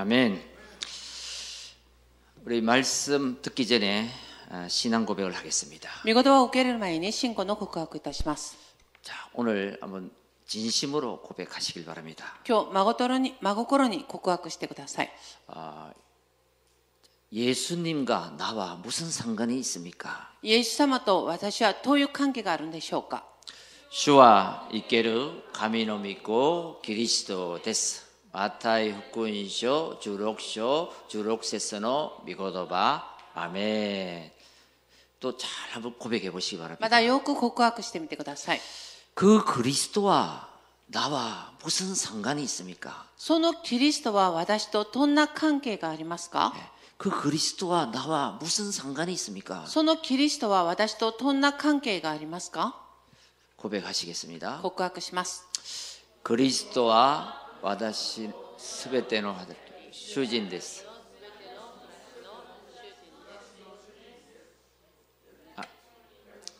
[0.00, 0.41] 아멘.
[2.45, 4.09] 우리 말씀 듣기 전에
[4.49, 5.89] 아, 신앙 고백을 하겠습니다.
[6.05, 8.57] 見事を受ける前に信仰の告白いたします。
[9.01, 10.11] 자, 오늘 한번
[10.45, 12.39] 진심으로 고백하시길 바랍니다.
[12.47, 15.11] 今日、真心に真心に告白してください。
[17.33, 20.31] 예수님과 나와 무슨 상관이 있습니까?
[20.41, 23.25] イエス様と私はどういう関係があるんでしょうか
[23.89, 34.30] 주와 있게르 가미노 믿고 그리스도 데스 마타이福音書 16章 16節の 미고도바 아멘.
[35.20, 36.88] 또 잘 한번 고백해 보시기 ま 바랍니다.
[36.88, 38.60] だよく告白してみてください。
[39.14, 40.48] 그 그리스도와
[40.88, 43.06] 나와 무슨 상관이 있습니까?
[43.16, 46.52] そのキリストは私とどんな関係がありますか
[46.98, 49.66] 그 그리스도와 나와 무슨 상관이 있습니까?
[49.66, 52.76] そのキリストは私とどんな関係がありますか
[53.56, 54.60] 고백하시겠습니다.
[54.60, 55.46] 告白します。
[56.22, 59.35] 그리스도와 私すべての
[59.91, 60.85] 主人です。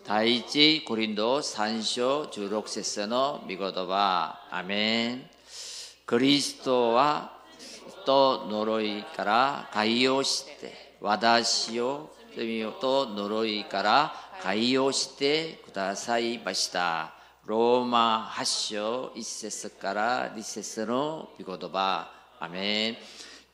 [0.06, 4.40] 第一コリンド三章十六節の御言葉。
[4.52, 5.22] アメン。
[6.06, 7.40] クリストは
[8.06, 17.21] と呪いから解放して私を罪と呪いから解放してくださいました。
[17.51, 18.45] ローマ8
[18.75, 22.11] 章1節から2節の御言葉。
[22.41, 22.97] アメン。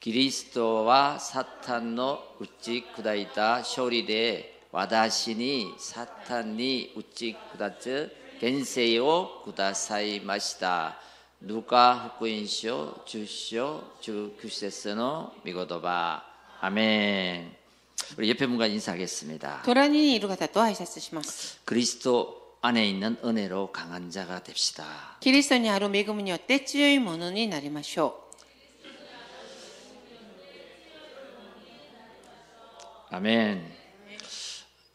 [0.01, 10.97] キリストはサタンの打ち砕いた勝利で私にサタンに打ち砕つ権勢をくださいました。
[11.45, 16.25] 누가福音書10章19節の御言葉。
[16.61, 17.63] アメン。
[18.17, 19.63] 우리 옆에 분과 인사하겠습니다.
[19.65, 21.61] 隣にいる方と挨拶します。
[21.65, 24.85] 그리스도 안에 있는 은혜로 강한 자가 됩시다.
[25.21, 28.19] キリストにある恵みによって強いものになりましょ
[33.11, 33.61] 아멘.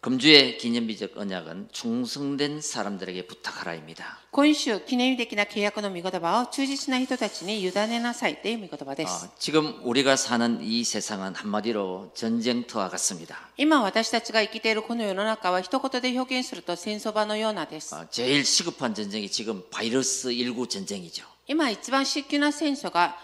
[0.02, 4.20] 금주의 기념비적 언약은 충성된 사람들에게 부탁하라입니다.
[4.22, 4.28] う。
[4.32, 9.26] 今週、記念的な契約の御言葉を忠実な人たちに委ねなさいという御言葉です。
[9.26, 13.50] 어, 지금 우리가 사는 이 세상은 한마디로 전쟁터와 같습니다.
[13.58, 17.94] 今私たちが生きているこの世の中は一言で表現すると戦争場のようなです。
[17.96, 21.26] 어, 제일 시급한 전쟁이 지금 바이러스 19 전쟁이죠.
[21.48, 23.18] 今一番失急な戦争が、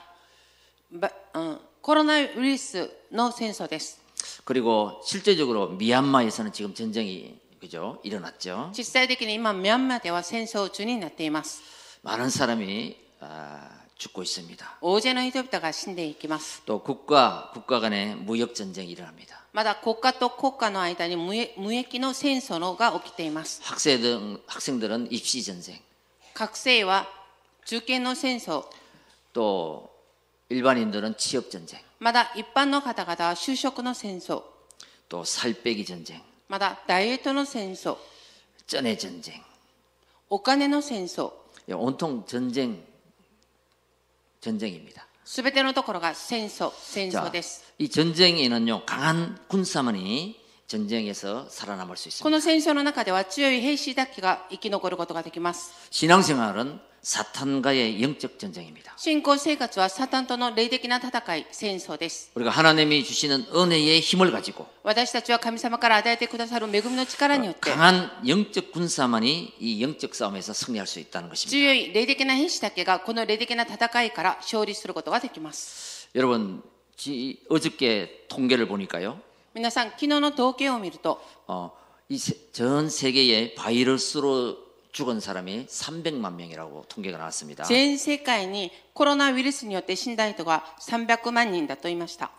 [0.92, 3.97] ばうん、コロナウイルスの戦争です。
[4.46, 8.72] 그리고 실제적으로 미얀마에서는 지금 전쟁이 그죠 일어났죠.
[8.76, 11.62] 実際的に今、ミャンマーでは戦争中になっています。
[12.02, 14.80] 많은 사람이 아, 죽고 있습니다.
[14.82, 16.62] 大勢の人々が死んでいきます。
[16.66, 19.40] 또 국가 국가 간의 무역 전쟁이 일어납니다.
[19.54, 23.62] まだ国家と国家の間に無益無益の戦争のが起きています。
[23.64, 25.80] 학생들 학생들은 입시 전쟁,
[26.34, 27.08] 学生は
[27.66, 28.66] 受験の戦争、
[29.32, 29.90] 또
[30.50, 34.44] 일반인들은 취업 전쟁, まだ一般の方々は就職の戦争、
[35.10, 37.98] 또 살빼기 전쟁, まだダイエットの戦争、
[38.68, 39.42] 쩐의 전쟁.
[40.30, 41.32] お金の戦争、
[41.70, 42.84] 예, 온통 전쟁
[44.42, 45.08] 전쟁입니다.
[45.24, 47.64] すべてのところが戦争、戦争 자, です。
[47.78, 52.30] 이 전쟁에는요 강한 군사만이 전쟁에서 살아남을 수 こ 있습니다.
[52.30, 55.72] の戦争の中では強い兵士だけが生き残ることができます。
[55.92, 58.94] 신앙생활은 사탄과의 영적 전쟁입니다.
[58.98, 62.32] 信仰生活はサタンとの霊的な戦い、戦争です。
[62.36, 71.00] 우리가 하나님이 주시는 은혜의 힘을 가지고 私たちは神様から与えてくださる恵みの力によって、 강한 영적 군사만이 이 영적 싸움에서 승리할 수
[71.02, 71.52] 있다는 것입니다.
[71.52, 76.08] 強い霊的な兵士だけがこの霊的な戦いから勝利することができます。
[76.16, 76.64] 여러분
[76.96, 79.20] 지- 어저께 통계를 보니까요.
[79.54, 81.72] 皆さん、昨日の統計を見ると、 어,
[82.10, 82.18] 이
[82.54, 84.58] 전 세계에 바이러스로
[84.92, 87.64] 죽은 사람이 300만 명이라고 통계가 나왔습니다.
[87.66, 92.32] 全世界にコロナウイルスによって死んだ人が300万人だと言いました。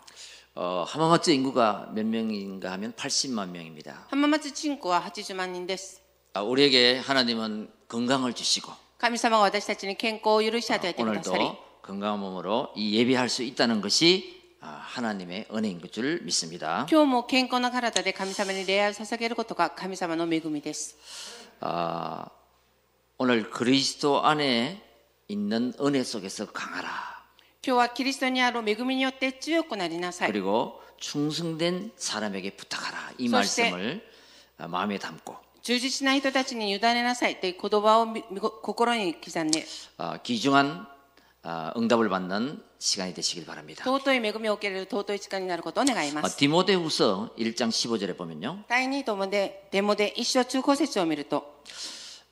[0.57, 4.07] 어, 하마마트 인구가 몇 명인가 하면 80만 명입니다.
[4.09, 6.01] 浜松人口は80万人です。
[6.33, 14.79] 아, 우리에게 하나님은 건강을 주시고 神様が私たちに健康を許し与えてくださり、 오늘도 건강한 몸으로 이 예배할 수 있다는 것이 아,
[14.81, 16.87] 하나님의 은혜인 줄 믿습니다.
[16.89, 20.95] 今日も健康な体で神様に礼拝を捧げることが神様の恵みです。
[21.59, 22.29] 아,
[23.19, 24.81] 오늘 그리스도 안에
[25.27, 26.89] 있는 은혜 속에서 강하라.
[27.65, 30.31] 今日はキリストにある恵みによって強くなりなさい。
[30.31, 33.13] 그리고 충성된 사람에게 부탁하라.
[33.17, 34.05] 이そして 말씀을
[34.57, 39.65] 아, 마음에 담고 忠実な人たちに委ねなさいという言葉をみみ心に刻んで、
[39.97, 40.87] 아, 귀중한
[41.41, 43.83] 아, 응답을 받는 시간이 되시길 바랍니다.
[43.83, 46.37] 尊い恵みを受けれる尊い力になることを願いま 아, す。
[46.37, 48.63] 디모데후서 1장 15절에 보면요.
[48.67, 51.61] 第2ともで、デモで一章中高節を見ると、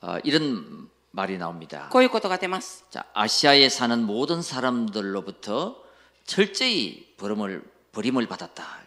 [0.00, 1.88] 아, 이런 말이 나옵니다.
[1.90, 2.84] こういうことが出ます。
[2.90, 5.76] 자, 아시아에 사는 모든 사람들로부터
[6.26, 7.62] 철저히 버림을
[7.92, 8.84] 버림을 받았다.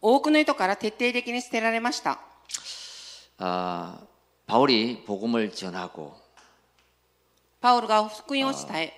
[0.00, 2.20] 多くの人から徹底的に捨てられました。
[3.38, 3.98] 아,
[4.46, 6.14] 바울이 복음을 전하고
[7.62, 8.92] パウルが福音を伝え、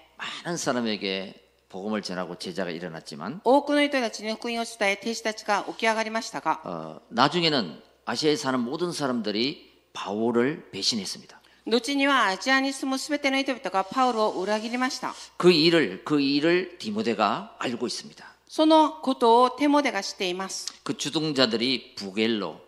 [0.44, 1.35] 많은 사람에게
[1.69, 11.41] 복음을 전하고 제자가 일어났지만 多くの人たちに福音を伝え、弟子たちが起き上がりましたが、 어, 나중에는 아시아에 사는 모든 사람들이 바울을 배신했습니다.
[11.69, 15.14] 後にはアジアに住むすべての人々がパウルを裏切りました。
[15.37, 18.25] 그 일을 그 일을 디모데가 알고 있습니다.
[18.47, 20.73] そのことをテモデがしています。
[20.85, 22.61] 그 주동자들이 부겔로,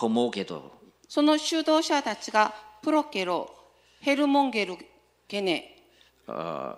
[0.00, 0.70] 허모게도
[1.08, 3.52] その主導者たちがプロケロ、
[4.00, 4.76] ヘルモンゲル
[5.26, 5.76] ゲネ、
[6.28, 6.76] 어,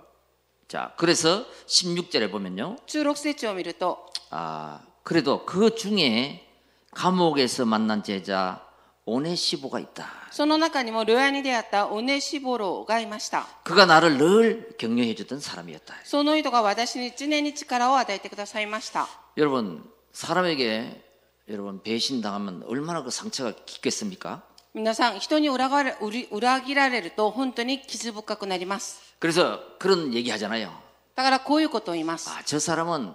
[0.69, 2.77] 자 그래서 16절에 보면요.
[2.87, 6.47] 16節を見ると、 아 그래도 그 중에
[6.93, 8.62] 감옥에서 만난 제자
[9.07, 10.07] 오네시보가 있다.
[10.31, 13.47] その中にもルアに出会ったオネシボロがいました。
[13.65, 15.95] 그가 나를 늘 격려해 주던 사람이었다.
[16.05, 19.09] その人が私に常に力を与えてくださいました。
[19.37, 19.83] 여러분
[20.13, 21.05] 사람에게
[21.49, 24.43] 여러분 배신당하면 얼마나 그 상처가 깊겠습니까?
[24.75, 29.01] 皆さん、人に裏がれ裏裏切られると本当に傷深くなります。
[29.19, 30.71] 그래서 그런 얘기 하잖아요.
[31.15, 32.29] だからこういうことを言います。
[32.29, 33.15] 아, 저 사람은 아,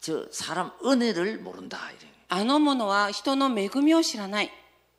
[0.00, 1.78] 저 사람 은혜를 모른다.
[1.98, 2.10] 이래.
[2.28, 4.50] あの者は人の恵みを知らない。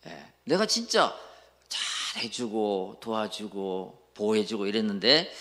[0.08, 0.34] 예.
[0.46, 1.16] 내가 진짜
[1.70, 5.32] 잘 해주고 도와주고 보호해주고 이랬는데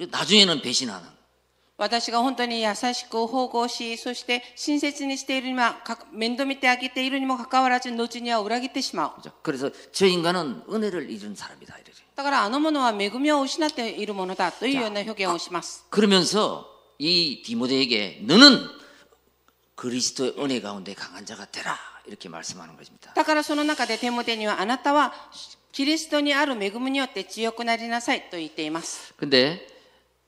[0.00, 1.14] 야, 나중에는 배신하는
[1.76, 9.20] 私が本当に優しく保護し、そして親切にしているには、か面倒見てあげているにもかかわらず、後には裏切ってしまう。
[9.20, 9.32] 그죠?
[9.42, 11.76] 그래서 저 인간은 은혜를 잃은 사람이다.
[11.78, 11.92] 이래.
[12.14, 15.84] だからあの者は恵みを失っているものだというような表現をします。
[15.90, 16.64] 그러면서
[17.00, 18.68] 이 디모데에게 너는
[19.74, 21.76] 그리스도의 은혜 가운데 강한 자가 되라
[22.08, 23.12] 이렇게 말씀하는 것입니다.
[23.14, 25.12] だからその中でテモテにはあなたは
[25.72, 29.14] キリストにある恵みによって強くなりなさいと言っています。
[29.16, 29.66] 근데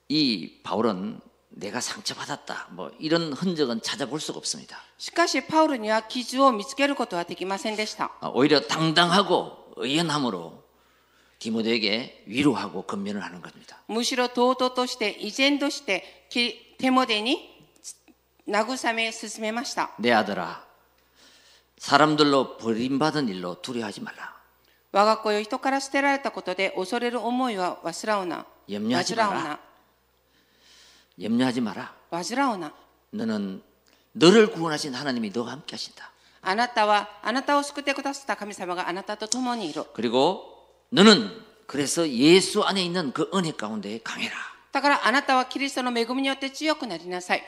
[0.08, 4.78] 이 바울은 내가 상처받았다 뭐 이런 흔적은 찾아볼 수가 없습니다.
[4.98, 8.10] しかしパウルには傷を見つけることはできませんでした。
[8.20, 10.64] 아, 오히려 당당하고 의연함으로
[11.38, 13.82] 디모데에게 위로하고 건면을 하는 겁니다.
[13.88, 17.52] むしろ唐々として依然としてキテモテに
[18.48, 19.90] 慰め進めました。
[19.98, 20.64] 내 아들아
[21.80, 24.34] 사람들로 버림받은 일로 두려워하지 말라.
[24.92, 28.46] 我が子よ人から捨てられたことで恐れる思いは煩うな。
[28.68, 29.42] 염려하지 煩う 마라.
[29.44, 29.60] な。
[31.20, 31.94] 염려하지 마라.
[32.10, 32.72] 煩うな。
[33.12, 33.62] 너는
[34.12, 36.10] 너를 구원하신 하나님이 너와 함께 하신다.
[36.42, 39.84] あなたは、あなたを救ってくださった神様があなたと共にいる。
[39.92, 40.42] 그리고
[40.90, 44.32] 너는 그래서 예수 안에 있는 그 은혜 가운데 강해라.
[44.72, 47.42] だからあなたはキリストの恵みによって強くなりなさい。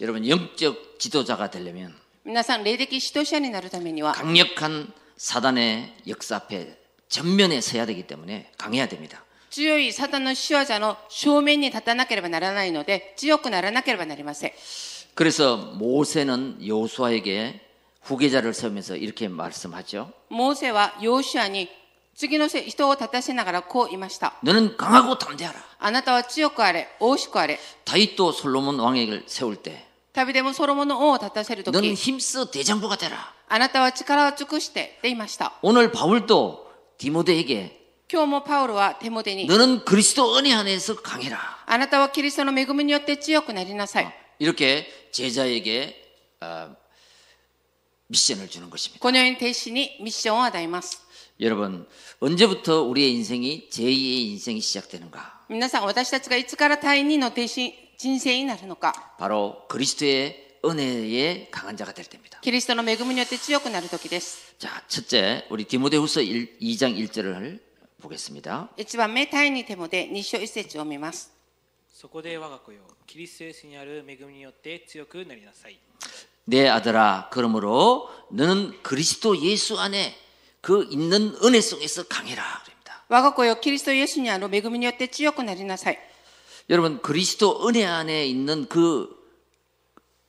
[0.00, 1.94] 여러분 영적 지도자가 되려면
[2.24, 6.76] 皆さん、霊的指導者になるためには、 강력한 사단의 역사 앞에
[7.08, 9.22] 전면에 서야 되기 때문에 강해야 됩니다.
[9.50, 14.52] 強いサタンの仕業の正面に立たなければならないので、強くならなければなりません。
[15.14, 17.60] 그래서 모세는 여호수아에게
[18.02, 20.12] 후계자를 세우면서 이렇게 말씀하죠.
[20.28, 21.68] モーセはヨシュアに
[22.14, 24.34] 次のせ人を立たせながらこう言いました。
[24.42, 25.54] 너는 강하고 담대하라.
[25.78, 27.58] あなたは強くあれ、大しくあれ。
[27.84, 33.34] 다윗도 솔로몬 왕에게 세울 때 旅でもソロモンの王を立たせると 너는 き、 힘써 대장부가 되라.
[33.48, 35.52] あなたは力を尽くしてって言いました。
[35.62, 36.66] 오늘 바울도
[36.98, 37.76] 디모데에게
[38.10, 41.38] 今日もパウロはテモテに、 너는 그리스도 은혜 안에서 강해라.
[41.66, 44.14] あなたはキリストの恵みによって強くなりなさい。
[44.38, 45.94] 이렇게 제자에게
[46.40, 46.74] 어,
[48.08, 49.02] 미션을 주는 것입니다.
[49.02, 51.02] このように弟子にミッションを与えます。
[51.40, 51.86] 여러분
[52.20, 55.44] 언제부터 우리의 인생이 제2의 인생이 시작되는가?
[55.50, 58.92] 皆さん、私たちがいつから第二の弟子 人生になるのか。
[59.18, 62.40] 바로 그리스도의 은혜에 강한 자가 될 때입니다.
[62.40, 64.54] キリストの恵みによって強くなる時です。
[64.58, 67.60] 자, 첫째 우리 디모데후서 1, 2장 1절을
[68.00, 68.68] 보겠습니다.
[68.76, 71.30] 一番目、第二テモで二章一節を見ます。
[71.92, 75.78] そこで我が子よキリストイエスにある恵みによって強くなりなさい
[76.46, 80.14] 내 아들아 그러므로 너는 그리스도 예수 안에
[80.60, 83.02] 그 있는 은혜 속에서 강해라 그럽니다.
[83.08, 85.98] 我が子よ、キリストイエスにある恵みによって強くなりなさい。
[86.70, 89.14] 여러분 그리스도 은혜 안에 있는 그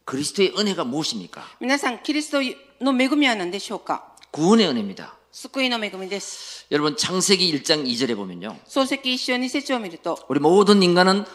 [0.06, 1.44] 그리스도의 은혜가 무엇입니까?
[1.60, 2.40] 皆さん、キリスト
[2.82, 5.18] の恵みは何でしょうか 구원의 은혜입니다.
[5.32, 6.66] 救いの恵みです。
[6.72, 8.58] 여러분 창세기 1장 2절에 보면요.
[8.68, 11.26] 漱石一章二節を見ると、 우리 모든 인간은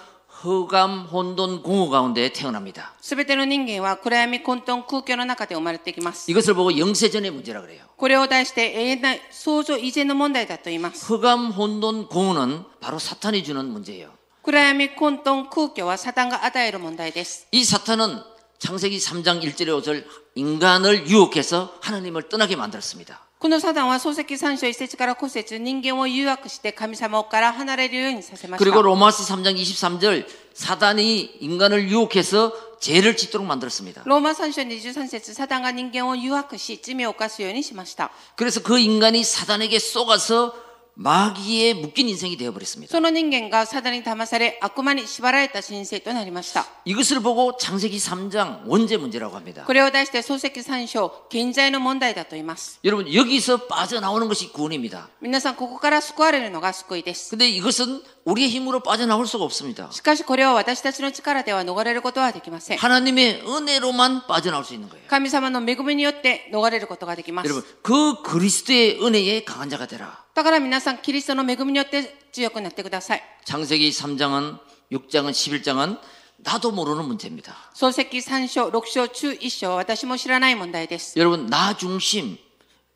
[0.43, 2.95] 허감 혼돈 공허 가운데 태어납니다.
[3.01, 6.31] すべての人間は暗闇混沌空虚の中で生まれてきます。
[6.31, 7.85] 이것을 보고 영세전의 문제라 그래요.
[7.97, 11.07] これを題して永遠な創造以前の問題だと言います。
[11.13, 14.11] 허감 혼돈 공허는 바로 사탄이 주는 문제예요.
[14.47, 17.47] 暗闇混沌空虚はサタンが与える問題です。
[17.53, 18.21] 이 사탄은
[18.59, 23.21] 창세기 3장 1절의 5절 인간을 유혹해서 하나님을 떠나게 만들었습니다.
[23.39, 28.83] このサタンは漱石3章1節から5節人間を誘惑して神様から離れるようにさせまし 그리고 た。
[28.83, 34.03] 로마서 3장 23절 사단이 인간을 유혹해서 죄를 짓도록 만들었습니다.
[34.07, 38.11] ローマ3章23節サタンが人間を誘惑し罪を犯すようにしました。
[38.37, 40.55] 그래서 그 인간이 사단에게 속아서
[40.97, 42.93] 마귀에 묶인 인생이 되어버렸습니다.
[42.93, 46.67] その人間がサタンに騙され悪魔に縛られた人生となりました。
[46.85, 49.65] 이것을 보고 창세기 3장 원죄 문제라고 합니다.
[49.67, 52.79] これを題して漱石3章、現在の問題だと言います。
[52.85, 55.09] 여러분 여기서 빠져나오는 것이 구원입니다.
[55.23, 57.31] 皆さん、ここから救われるのが救いです。
[57.31, 59.89] 근데 이것은 우리의 힘으로 빠져나올 수가 없습니다.
[59.93, 62.79] しかしこれを私たちの力では逃れることはできません。
[62.79, 65.07] 하나님의 은혜로만 빠져나올 수 있는 거예요.
[65.09, 67.49] 神様の恵みによって逃れることができます。
[67.49, 70.21] 여러분 그 그리스도의 은혜에 강한 자가 되라.
[70.37, 73.23] だから皆さん、キリストの恵みによって強くなってください。
[73.45, 74.59] 창세기 3장은
[74.91, 75.99] 6장은 11장은
[76.39, 77.55] 나도 모르는 문제입니다.
[77.75, 81.19] 漱石3章、6章、中1章は私も知らない問題です。
[81.19, 82.37] 여러분 나 중심,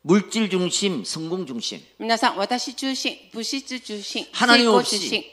[0.03, 1.81] 물질 중심, 성공 중심.
[1.99, 5.25] 皆さん、私中心、物質中心、成 하나님 功中心 없이 。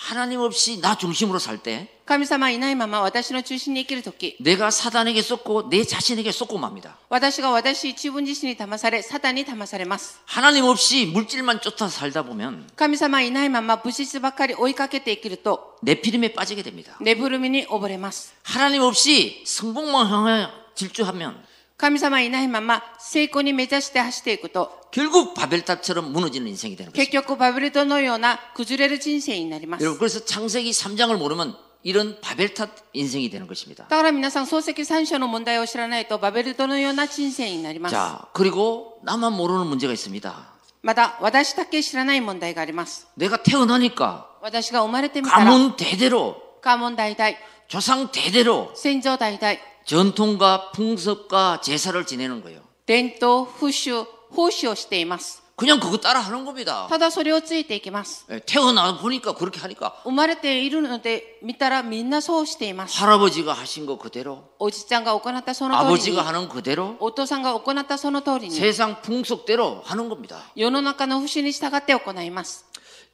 [0.00, 6.98] 하나님 없이 나 중심으로 살 때 神様いないまま私の中心に生きるとき、 내가 사단에게 쏟고 내 자신에게 쏟고 맙니다.
[7.08, 10.20] 私が私自分自身に騙され、サタンに騙されます。
[10.26, 16.96] 하나님 없이 물질만 쫓아 살다 보면 神様いないまま物質ばっかり追いかけて生きると、 내피림에 빠지게 됩니다.
[17.00, 18.34] 寝ぶるみに溺れます。
[18.44, 21.42] 하나님 없이 성공만 향해 질주하면
[21.80, 27.22] 神様いないまま成功に目指して走っていくと、 결국 바벨탑처럼 무너지는 인생이 되는 結 것입니다.
[27.28, 29.84] 局バブルトのような崩れる人生になります。
[29.84, 33.84] 여러분 그래서 창세기 3장을 모르면 이런 바벨탑 인생이 되는 것입니다.
[33.88, 37.92] だから皆さん、漱石三章の問題を知らないと、バベルトのような人生になります。
[37.92, 40.34] 자 그리고 나만 모르는 문제가 있습니다.
[40.82, 43.06] また、私だけ知らない問題があります。
[43.18, 47.36] 내가 태어나니까 私が生まれてみたら、 가문 대대로 家門代々、
[47.68, 52.60] 조상 대대로 先祖代々、 전통과 풍습과 제사를 지내는 거예요.
[52.86, 55.42] 伝統、風習、奉仕をしています。
[55.56, 56.86] 그냥 그거 따라 하는 겁니다.
[56.90, 58.26] ただそれをついていきます。
[58.30, 62.98] 예, 태어나 보니까 그렇게 하니까 生まれているので見たらみんなそうしています。
[62.98, 70.42] 할아버지가 하신 거 그대로 おじちゃんが行ったその通り 아버지가 に、 하는 그대로 お父さんが行ったその通りに、 세상 풍속대로 하는 겁니다.
[70.54, 72.66] 世の中の節に従って行います。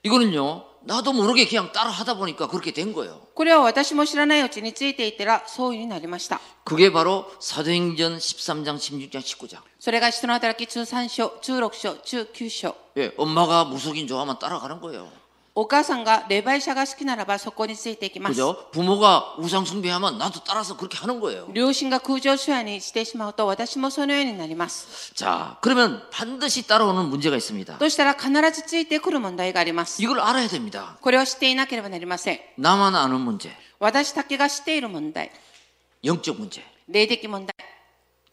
[0.03, 3.21] 이거는요 나도 모르게 그냥 따라 하다 보니까 그렇게 된 거예요.
[3.35, 6.41] これは私も知らないうちについていったらそうになりました。
[6.65, 9.59] 그게 바로 사도행전 13장, 16장, 19장.
[9.79, 12.75] それが人の働き中3章、中6章、中9章。
[12.97, 15.09] 예, 엄마가 무속인 좋아하면 따라가는 거예요.
[15.57, 18.33] お母さんが霊媒者が好きならばそこについていきます。
[18.33, 18.71] 그죠?
[18.73, 21.47] 부모가 우상 숭배하면 나도 따라서 그렇게 하는 거예요.
[21.53, 25.13] 両親が空上主やにしてしまうと私もそのようになります。
[25.15, 27.77] 자, 그러면 반드시 따라오는 문제가 있습니다.
[27.77, 30.03] としたら必ずついてくる問題があります。
[30.03, 30.97] 이걸 알아야 됩니다.
[31.03, 32.41] これを知っていなければなりません。
[32.57, 35.31] 나만 아는 문제, 私だけが知っている問題、
[36.03, 37.53] 영적 문제, 霊的問題、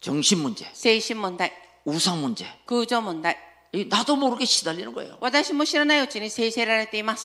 [0.00, 1.52] 정신 문제, 精神問題、
[1.84, 2.46] 우상 문제.
[2.64, 3.36] 空上問題。
[3.74, 5.16] 이 나도 모르게 시달리는 거예요.
[5.20, 7.24] 私も知らないうちに制せられています。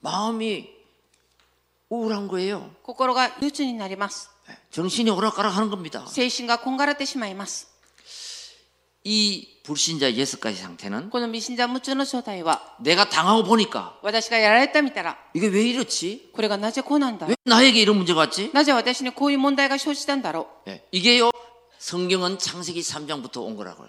[0.00, 0.68] 마음이
[1.90, 2.70] 우울한 거예요.
[2.82, 4.30] 心が憂鬱になります。
[4.70, 6.06] 정신이 오락가락 하는 겁니다.
[6.06, 7.68] 精神がこんがらってしまいます。
[9.02, 16.30] 이 불신자 여섯 가지 상태는 この未信者無痛の正体は、 내가 당하고 보니까 私がやられた見たら、 이게 왜 이렇지?
[16.32, 18.50] これがなぜこうなんだろ 왜 나에게 이런 문제가 왔지?
[18.50, 21.30] うなぜ私にこういう問題が生じたんだろう 예, 이게요.
[21.78, 23.88] 성경은 창세기 3장부터 온 거라고요.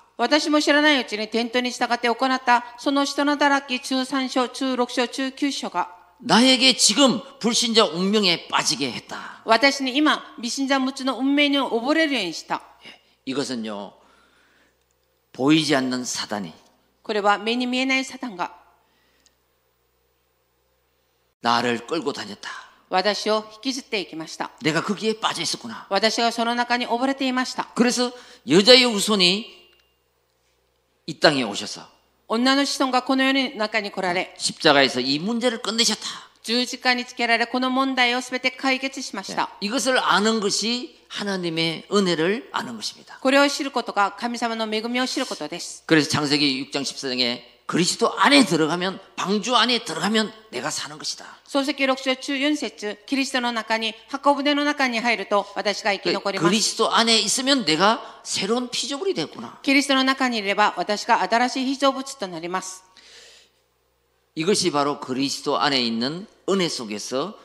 [0.20, 5.88] 私も知らないうちに伝統に従って行った、その人の働き中三章、中六章、中九章が、
[6.18, 9.42] 나에게 지금 불신자 운명에 빠지게 했다.
[9.44, 12.62] 私に今、微信者無知の運命に溺れるようにした。
[13.26, 13.92] 이것은요
[15.32, 16.54] 보이지 않는 사단이
[17.02, 18.54] これは目に見えないサタンが、
[21.42, 22.48] 나를 끌고 다녔다.
[22.88, 24.50] 私を引きずっていきました。
[24.62, 25.86] 내가 거기에 빠져 있었구나.
[25.90, 27.68] 私がその中に溺れていました。
[27.74, 28.10] 그래서
[28.48, 29.59] 여자의 후손이
[31.06, 31.88] 이 땅에 오셔서
[32.28, 36.02] 女の子孫がこの世の中に来られ、 십자가에서 이 문제를 끝내셨다.
[36.42, 39.48] 十字架につけられ、この問題をすべて解決しました。
[39.60, 43.18] 이것을 아는 것이 하나님의 은혜를 아는 것입니다.
[43.20, 45.84] これを知ることが神様の恵みを知ることです。
[45.86, 51.26] 그래서 창세기 6장 14장에 그리스도 안에 들어가면 방주 안에 들어가면 내가 사는 것이다.
[51.48, 56.48] 漱石六章中四節、キリストの中に、箱舟の中に入ると私が生き残ります。
[56.48, 59.58] 그리스도 안에 있으면 내가 새로운 피조물이 됐구나.
[59.62, 62.84] キリストの中にいれば私が新しい被造物となります。
[64.36, 67.36] 이것이 바로 그리스도 안에 있는 은혜 속에서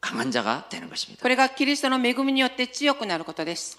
[0.00, 1.22] 강한 자가 되는 것입니다.
[1.22, 3.78] これがキリストの恵みによって強くなることです。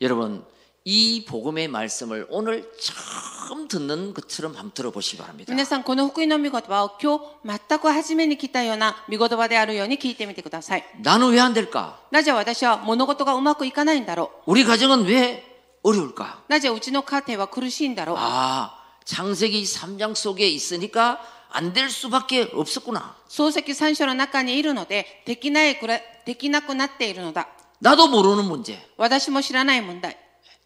[0.00, 0.46] 여러분,
[0.86, 5.50] 이 복음의 말씀을 오늘 처음 듣는 것처럼 한번 들어보시기 바랍니다.
[5.52, 10.84] 皆さん、この福音の御言葉を今日全く初めに来たような御言葉であるように聞いてみてください。
[11.02, 11.96] 나는 왜 안 될까?
[12.10, 15.42] なぜ私は物事がうまくいかないんだろ 우리 가정은 왜
[15.82, 16.44] 어려울까?
[16.48, 18.74] うなぜうちの家庭は苦しいんだろう 아,
[19.06, 21.18] 창세기 3장 속에 있으니까
[21.50, 23.14] 안 될 수밖에 없었구나.
[23.28, 27.48] 漱石三書の中にいるので、できないくらできなくなっているのだ。
[27.80, 30.16] 나도 모르는 문제, 私も知らない問題。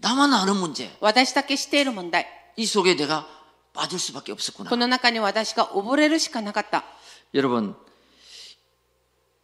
[0.03, 2.27] 나만 아는 문제, 私だけ知っている問題。
[2.57, 3.27] 이 속에 내가
[3.73, 4.71] 빠질 수밖에 없었구나.
[4.71, 6.85] この中に私が溺れるしかなかった。
[7.35, 7.77] 여러분,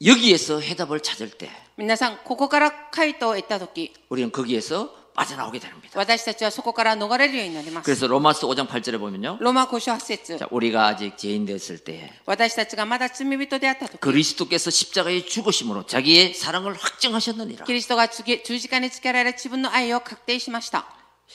[0.05, 5.91] 여기에서 해답을 찾을 때, 皆さん、ここから回答を得たとき、 우리는 거기에서 빠져나오게 됩니다.
[5.95, 7.85] 私たちはそこから逃れるようになります。
[7.85, 9.39] 그래서 로마서 5장 8절에 보면요.
[9.41, 17.65] ローマ5章8節 자, 우리가 아직 죄인 됐을 때 私たちがまだ罪人であったとき、 그리스도께서 십자가에 죽으심으로 자기의 사랑을 확증하셨느니라.
[17.65, 20.85] キリストが十字架につけられ自分の愛を確定しました。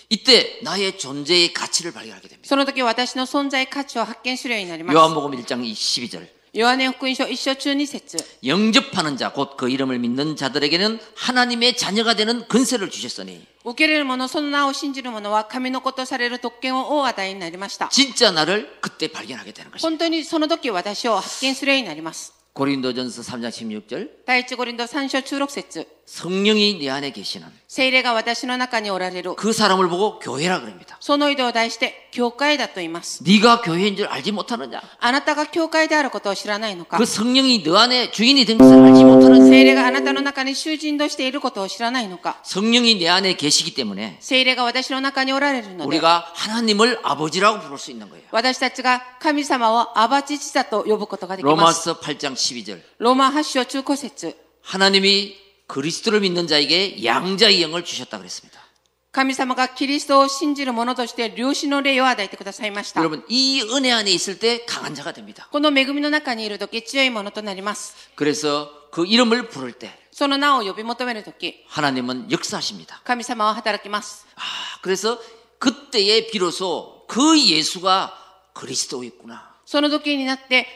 [0.09, 2.47] 이때 나의 존재의 가치를 발견하게 됩니다.
[2.47, 4.95] その時私の存在価値を発見するようになります。
[4.95, 6.27] 요한복음 1장 12절.
[6.53, 17.89] ヨハネ福音書1章中2節 영접하는 자, 곧 그 이름을 믿는 자들에게는 하나님의 자녀가 되는 근세를 주셨으니 受け入れる者、その名を信じる者は神の子とされる特権をお与えになりました。
[17.89, 19.81] 진짜 나를 그때 발견하게 되는 것입니다.
[19.87, 22.33] 本当にその時私を発見するようになります。
[22.53, 23.51] 고린도전서 3장
[23.85, 24.09] 16절.
[24.25, 29.35] 第一五輪の3章16節 성령이 내 안에 계시는 聖霊が私の中におられる。
[29.35, 30.97] 그 사람을 보고 교회라 그럽니다.
[30.99, 33.23] その井戸を題して、教会だと言います。
[33.23, 34.81] 네가 교회인 줄 알지 못하느냐?
[34.99, 39.45] あなたが教会であることを知らないのか 그 성령이 너 안에 주인이 된 것을 알지 못하느냐?
[39.45, 48.23] 聖霊があなたの中に囚人としていることを知らないのか 성령이 내 안에 계시기 때문에 聖霊が私の中におられるので、 우리가 하나님을 아버지라고 부를 수 있는 거예요.
[48.31, 51.87] 私たちが神様をアバ父だと呼ぶことができます。
[51.87, 52.81] 로마서 8장 12절.
[52.97, 54.35] ローマ8章中古節。
[54.63, 58.59] 하나님이 그리스도를 믿는 자에게 양자의 영을 주셨다 그랬습니다.
[59.11, 63.01] 神様がキリストを信じる者として量子の霊を与えてくださいました。
[63.01, 65.47] 여러분 이 은혜 안에 있을 때 강한 자가 됩니다.
[65.51, 67.95] この恵みの中にいるとき強いものとなります。
[68.15, 73.01] 그래서 그 이름을 부를 때 その名を呼び求めるとき、 하나님은 역사하십니다.
[73.03, 74.27] 神様は働きます。
[74.35, 74.41] 아,
[74.81, 75.19] 그래서
[75.59, 78.13] 그때에 비로소 그 예수가
[78.53, 79.49] 그리스도였구나.
[79.65, 80.67] その時になって、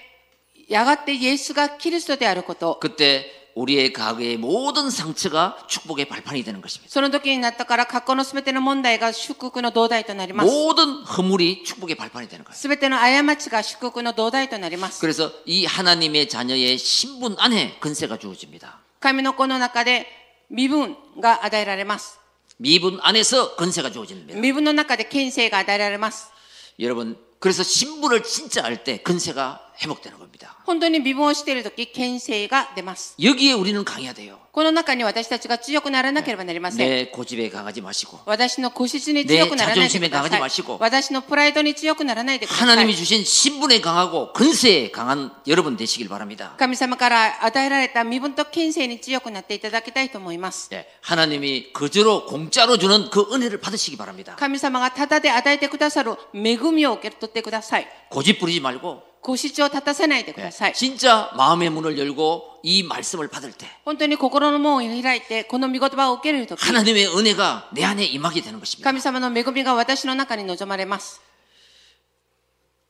[0.69, 3.25] やがてイエスがキリストであること、 그때
[3.57, 6.91] 우리의 과거의 모든 상처가 축복의 발판이 되는 것입니다.
[6.91, 10.49] その時になったから過去のすべての問題が祝福の土台となります。
[10.49, 12.55] 모든 허물이 축복의 발판이 되는 거예요.
[12.55, 14.99] すべての過ちが祝福の土台となります。
[14.99, 18.79] 그래서 이 하나님의 자녀의 신분 안에 근세가 주어집니다.
[18.99, 20.07] 神の子の中で
[20.49, 22.19] 身分が与えられます。
[22.57, 24.39] 미분 안에서 근세가 주어집니다.
[24.39, 26.31] 身分の中で権勢が与えられます。
[26.79, 30.55] 여러분, 그래서 신분을 진짜 알 때 근세가 회복되는 겁니다.
[30.65, 33.15] 本当に身分をしているとき、権勢が出ます。
[33.19, 34.37] 여기에 우리는 강해야 돼요.
[34.51, 36.87] この中に私たちが強くならなければなりません。
[36.87, 40.77] 내 고집에 강하지 마시고 私の固執に強くならないでくだ 내 さ 자존심에강하지마시고 い。
[40.79, 42.95] 私のプライドに強くならないでくださ 하나님이 い。
[42.95, 46.53] 주신 신분에 강하고 근세에 강한 여러분 되시길 바랍니다.
[46.59, 50.69] 神様から与えられた身分と権勢に強くなっていただきたいと思います。
[50.71, 54.35] 예, 하나님이 그저로 공짜로 주는 그 은혜를 받으시기 바랍니다.
[54.37, 57.87] 神様がただで与えてくださる恵みを受け取ってください。
[58.11, 60.73] 고집 부리지 말고 ご主張を立たせないでく 예, ださい。
[60.73, 68.59] 진짜 마음의 문을 열고 이 말씀을 받을 때 本当に心の門を開いて、この御言葉を受けるとき、 하나님의 은혜가 내 안에 임하게 되는
[68.59, 68.83] 것입니다.
[68.89, 71.21] 神様の恵みが私の中に望まれます。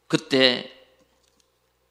[0.07, 0.69] 그때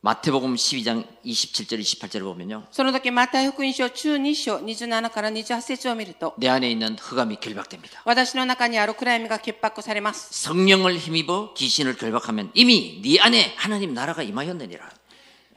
[0.04, 2.64] 마태복음 12장 27절 28절을 보면요.
[2.72, 8.02] その時、マタイ福音書中2章27から28節を見ると、 내 안에 있는 흑암이 결박됩니다.
[8.04, 10.34] 私の中にある暗闇が潔白されます。
[10.42, 14.90] 성령을 힘입어 귀신을 결박하면 이미 네 안에 하나님 나라가 임하였느니라.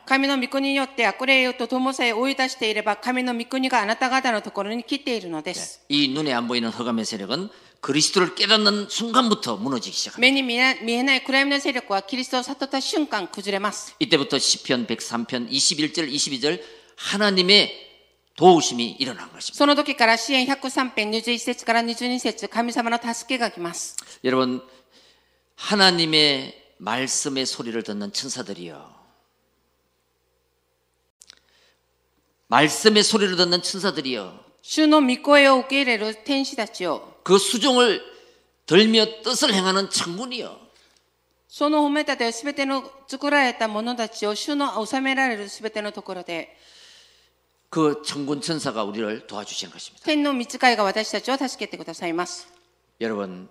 [0.10, 5.82] 神の御国によって悪霊と友さえ追い出していれば、神の御国があなた方のところに来ているのです。
[5.89, 7.49] 이 눈에 안 보이는 흑암의 세력은
[7.82, 10.19] 그리스도를 깨닫는 순간부터 무너지기 시작합니다.
[10.19, 13.95] 目に見え見えない暗闇の勢力はキリストを悟った瞬間崩れます。
[13.99, 16.62] 이때부터 시편 103편 21절 22절
[16.97, 17.71] 하나님의
[18.36, 19.58] 도우심이 일어난 것입니다.
[19.58, 23.95] その時から支援103編21節から22節神様の助けが来ます。
[24.23, 24.62] 여러분
[25.56, 28.98] 하나님의 말씀의 소리를 듣는 천사들이요.
[32.49, 34.45] 말씀의 소리를 듣는 천사들이요.
[34.62, 38.01] 主の御声を受け入れる天使たちを、 그 수종을
[38.65, 40.65] 들며 뜻을 행하는 천군이요.
[41.47, 46.56] その褒めたてをすべての作られた者たちを主の治められるすべてのところで、
[47.69, 50.06] 그 천군 천사가 우리를 도와주시는 것입니다.
[50.06, 52.47] 天の御使いが私たちを助けてくださいます。
[52.99, 53.49] 여러분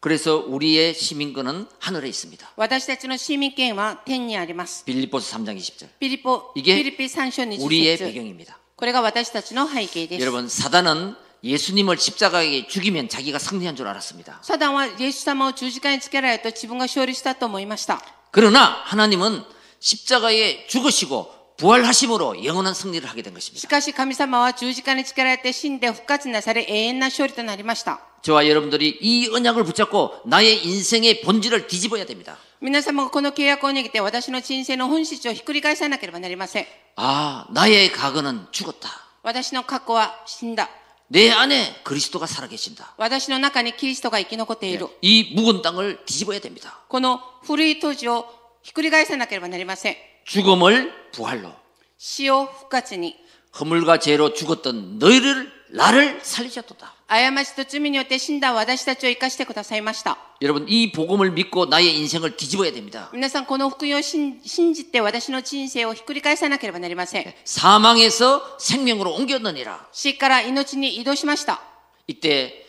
[0.00, 2.52] 그래서 우리의 시민권은 하늘에 있습니다.
[2.56, 4.84] 私たちの市民権は天にあります。
[4.84, 5.88] 빌립보서 3장 20절.
[6.00, 8.58] ピリポ、ピ 이게 リピ3章20 우리의 節 배경입니다.
[8.76, 10.22] これが私たちの背景です。
[10.22, 14.40] 여러분 사단은 예수님을 십자가에 죽이면 자기가 승리한 줄 알았습니다.
[14.42, 18.00] サダンはイエス様を十字架につけられると自分が勝利したと思いました。
[18.32, 19.44] 그러나 하나님은
[19.78, 23.68] 십자가에 죽으시고 부활하심으로 영원한 승리를 하게 된 し 것입니다.
[23.68, 28.00] かし神様は十字架につけられて死んで復活なされ永遠な勝利となりました。
[28.26, 32.36] 저와 여러분들이 이 언약을 붙잡고 나의 인생의 본질을 뒤집어야 됩니다.
[32.60, 36.66] 皆様がこの契約を握って私の人生の本質をひっくり返さなければなりません。
[36.96, 38.88] 아, 나의 과거는 죽었다.
[39.24, 40.70] 私の過去は死んだ。
[41.08, 42.94] 내 안에 그리스도가 살아계신다.
[42.96, 44.88] 私の中にキリストが生き残っている。
[45.02, 46.78] 이 묵은 땅을 뒤집어야 됩니다.
[46.88, 48.26] この古い当時を
[48.62, 49.96] ひっくり返さなければなりません。
[50.24, 51.52] 죽음을 부활로,
[51.98, 53.16] 死を復活に、
[53.58, 56.94] 허물과 죄로 죽었던 너희를 나를 살리셨도다.
[57.06, 60.16] 過ちと罪によって死んだ私たちを生かしてくださいました。
[60.40, 63.10] 여러분 이 복음을 믿고 나의 인생을 뒤집어야 됩니다.
[63.12, 67.34] 皆さん、この福音を信信じて私の人生をひっくり返さなければなりません。
[67.44, 69.88] 사망에서 생명으로 옮겼느니라.
[69.92, 71.60] 死から命に移動しました。
[72.08, 72.64] 이때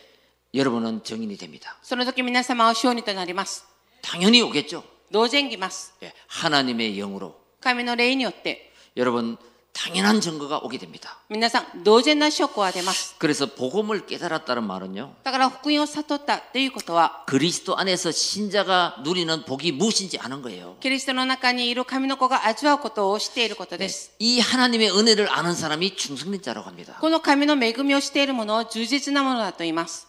[0.53, 1.77] 여러분은 정인이 됩니다.
[1.81, 3.65] その時皆様は勝利となります。
[4.01, 4.83] 당연히 오겠죠.
[5.11, 5.93] 同然来ます。
[6.03, 9.37] 예, 하나님의 영으로 神の霊によって、 여러분
[9.77, 11.17] 당연한 증거가 오게 됩니다.
[11.31, 13.15] 皆さん、同然な証拠は出ます。
[13.17, 15.15] 그래서 복음을 깨달았다는 말은요.
[15.23, 20.77] だから福音を悟ったということは、 그리스도 안에서 신자가 누리는 복이 무엇인지 아는 거예요.
[20.79, 24.11] キリストの中にいる神の子が味わうことを知っていることです。
[24.19, 26.97] 이 하나님의 은혜를 아는 사람이 충성된 자라고 합니다.
[27.01, 30.07] この神の恵みをしているものを充実なものだと言います。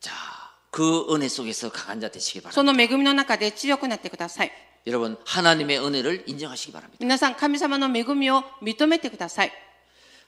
[0.00, 0.12] 자,
[0.74, 2.72] 그 은혜 속에서 강한 자 되시기 そ 바랍니다.
[2.72, 4.52] の恵みの中で強くなってください。
[4.86, 6.96] 여러분 하나님의 은혜를 인정하시기 바랍니다.
[7.00, 9.52] 皆さん、神様の恵みを認めてください。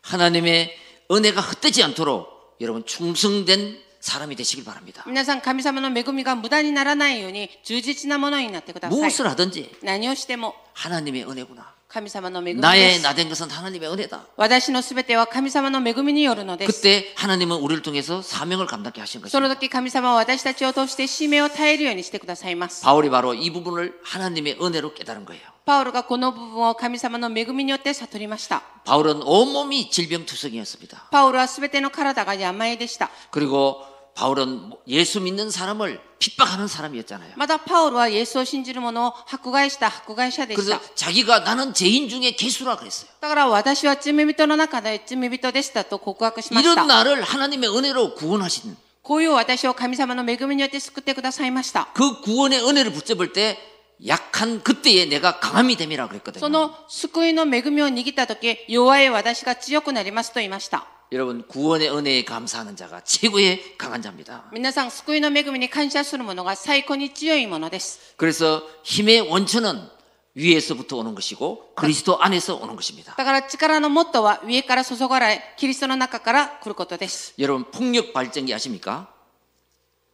[0.02, 0.76] 하나님의
[1.10, 5.04] 은혜가 헛되지 않도록 여러분 충성된 사람이 되시길 바랍니다.
[5.06, 8.98] 皆さん、神様の恵みが無駄にならないように充実なものになってください。
[8.98, 11.72] 무엇을 하든지 何をしても 하나님의 은혜구나.
[11.96, 13.02] 神様の恵みで 나의 す。
[13.02, 14.20] 나된 것은 하나님의 은혜다.
[14.38, 16.80] 私のすべては神様の恵みによるのです。
[16.80, 19.60] 그때 하나님은 우리를 통해서 사명을 감당케 하신 その 것입니다.
[19.60, 22.82] 時神様は私たちを通して使命を耐えるようにしてくださいます。
[22.82, 25.42] 바울이 바로 이 부분을 하나님의 은혜로 깨달은 거예요.
[25.66, 28.62] パウロがこの部分を神様の恵みによって悟りました。
[28.86, 31.08] 바울은 온몸이 질병투성이었습니다.
[31.10, 33.10] パウロはすべての体が病でした。
[33.30, 33.84] 그리고
[34.16, 37.32] 바울은 예수 믿는 사람을 핍박하는 사람이었잖아요.
[37.36, 40.94] またパウロはイエスを信じる者を迫害した迫害者でし 그래서 た。
[40.94, 43.08] 자기가 나는 죄인 중에 개수라 그랬어요.
[43.20, 46.84] だから私は罪人の中で罪人でしたと告白しまし 이런 た。
[46.84, 51.88] 나를 하나님의 은혜로 구원하신 こういう私を神様の恵みによって救ってくださいました。
[51.94, 53.58] 그 구원의 은혜를 붙잡을 때
[54.06, 56.48] 약한 그때에 내가 강함이 됨이라 そ 그랬거든요.
[56.50, 60.86] の救いの恵みを握った時、弱い私が強くなりますと言いました。
[61.12, 64.48] 여러분 구원의 은혜에 감사하는 자가 최고의 강한 자입니다.
[64.52, 68.14] 皆さん、救いの恵みに感謝する者が最高に強いものです。
[68.16, 69.90] 그래서 힘의 원천은
[70.34, 73.14] 위에서부터 오는 것이고 그리스도 안에서 오는 것입니다.
[73.14, 77.34] だから力のモットーは上から注がれ、キリストの中から来ることです。
[77.38, 79.08] 여러분 풍력 발전기 아십니까?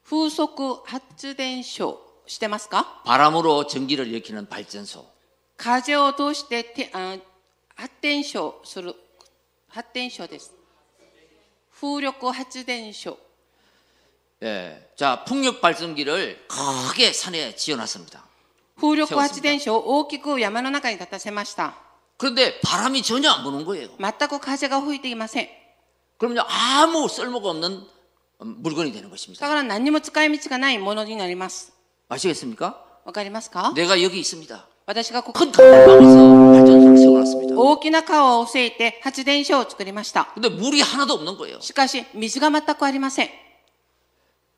[0.04, 5.06] 風速発電所してますか 바람으로 전기를 일으키는 발전소.
[5.56, 7.16] 風を通しててあ
[7.76, 8.96] 発電所する、
[9.68, 10.52] 発電所です。
[11.82, 13.16] 風力発電所。
[14.42, 14.88] 예.
[14.96, 18.24] 자, 풍력 발전기를 크게 산에 지어놨습니다.
[18.80, 21.74] 風力発電所を大きく山の中に立たせました。
[22.18, 23.88] 그런데 바람이 전혀 안 부는 거예요.
[23.98, 25.48] 全く風が吹いていません。
[26.18, 27.86] 그러면 아무 쓸모가 없는
[28.42, 29.46] 음, 물건이 되는 だ 것입니다.
[29.46, 31.72] から何にも使い道がないものになります。
[32.08, 32.84] 아시겠습니까?
[33.04, 34.66] わかりますか 내가 여기 있습니다.
[34.86, 37.54] 私がここ 큰 강방에서 발전소를 세워놨습니다.
[37.56, 40.32] 大きな川を防いて発電所を作りました。
[40.34, 41.60] 근데 물이 하나도 없는 거예요.
[41.60, 43.28] しかし、水が全くありません。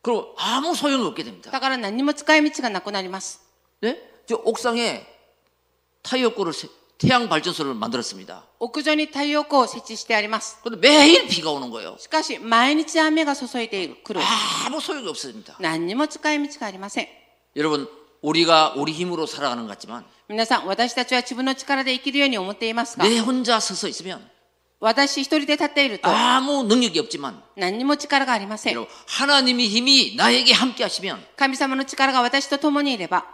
[0.02, 1.50] 그럼 아무 소용이 없게 됩니다.
[1.50, 3.40] だから何にも使い道がなくなります。
[3.82, 3.96] 네?
[4.26, 5.04] 저 옥상에
[6.02, 8.44] 太陽光을 세- 태양 발전소를 만들었습니다.
[8.60, 10.58] 屋上に太陽光を設置してあります。
[10.62, 11.96] 근데 매일 비가 오는 거예요.
[11.98, 14.20] しかし、毎日雨が注いでいる、来る。
[14.66, 15.56] 아무 소용이 없습니다.
[15.60, 17.08] 何にも使い道がありません。
[17.56, 17.88] 여러분,
[18.24, 24.20] 우리가 우리 힘으로 살아가는 것 같지만 皆さん、私たちは自分の力で生きるように思っていますが、 내 혼자 서서 있으면
[24.78, 28.74] 私一人で立っていると 아무 능력이 없지만 何にも力がありません。
[28.74, 33.26] 여러분, 하나님의 힘이 나에게 함께 하시면 神様の力が私と共にいれば、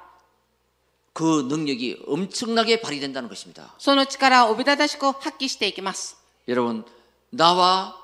[1.13, 3.75] 그 능력이 엄청나게 발휘된다는 것입니다.
[3.79, 6.17] その力をおびただしく発揮していきます。
[6.49, 6.85] 여러분,
[7.33, 7.95] 나와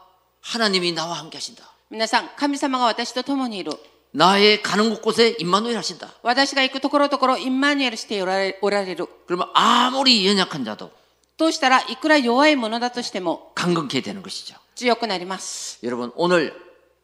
[0.42, 1.64] 하나님이 나와 함께 하신다.
[1.90, 3.72] 皆さん、神様が私と共にいる。
[4.12, 6.12] 나의 가는 곳곳에 임마누엘 하신다.
[6.22, 9.09] 私が行くところどころインマニュエルしておられおられる。
[9.27, 10.90] 그러면 아무리 연약한 자도
[11.38, 14.55] としたらいくら弱いものだとしても 강건케 되는 것이죠.
[14.75, 15.79] 強くなります。
[15.83, 16.53] 여러분, 오늘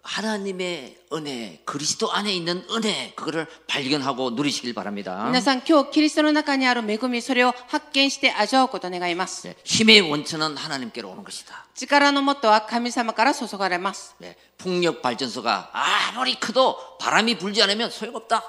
[0.02, 5.24] 하나님의 은혜, 그리스도 안에 있는 은혜, 그거를 발견하고 누리시길 바랍니다.
[5.26, 9.46] 皆さん、今日、キリストの中にある恵み、それを発見して味わうことを願います。
[9.46, 11.66] 네, 힘의 원천은 하나님께로 오는 것이다.
[11.74, 14.14] 力のもとは神様から注がれます。
[14.18, 15.70] 네, 풍력 발전소가
[16.14, 18.42] 아무리 커도 바람이 불지 않으면 소용없다.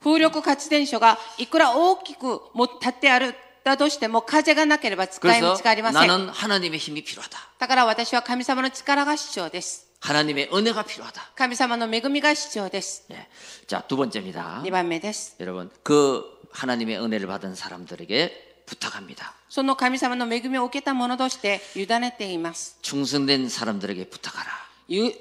[0.00, 6.06] 風力発電所がいくら大きくも立ってあるだとしても風がなければ使い 그래서 道がありません。
[6.06, 7.36] 나는 하나님의 힘이 필요하다.
[7.58, 9.88] だから私は神様の力が必要です。
[10.04, 11.32] 하나님의 은혜가 필요하다.
[11.34, 13.04] 神様の恵みが必要です。
[13.08, 13.28] 네.
[13.66, 14.62] 자, 두 번째입니다.
[14.64, 15.36] 2番目です。
[15.40, 19.34] 여러분, 그 하나님의 은혜를 받은 사람들에게 부탁합니다.
[19.48, 22.78] その神様の恵みを受けた者として委ねています。
[22.82, 24.50] 충성된 사람들에게 부탁하라.
[24.88, 25.12] ゆ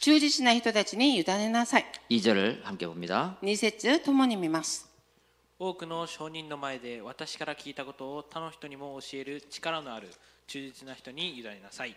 [0.00, 1.86] 忠実な人たちに委ねなさい。
[2.10, 3.36] 2절을 함께 봅니다.
[3.42, 4.88] 2節共に見ます。
[5.58, 10.08] 多くの証人の前で私から聞いたことを他の人にも教える力のある
[10.46, 11.96] 忠実な人に委ねなさい。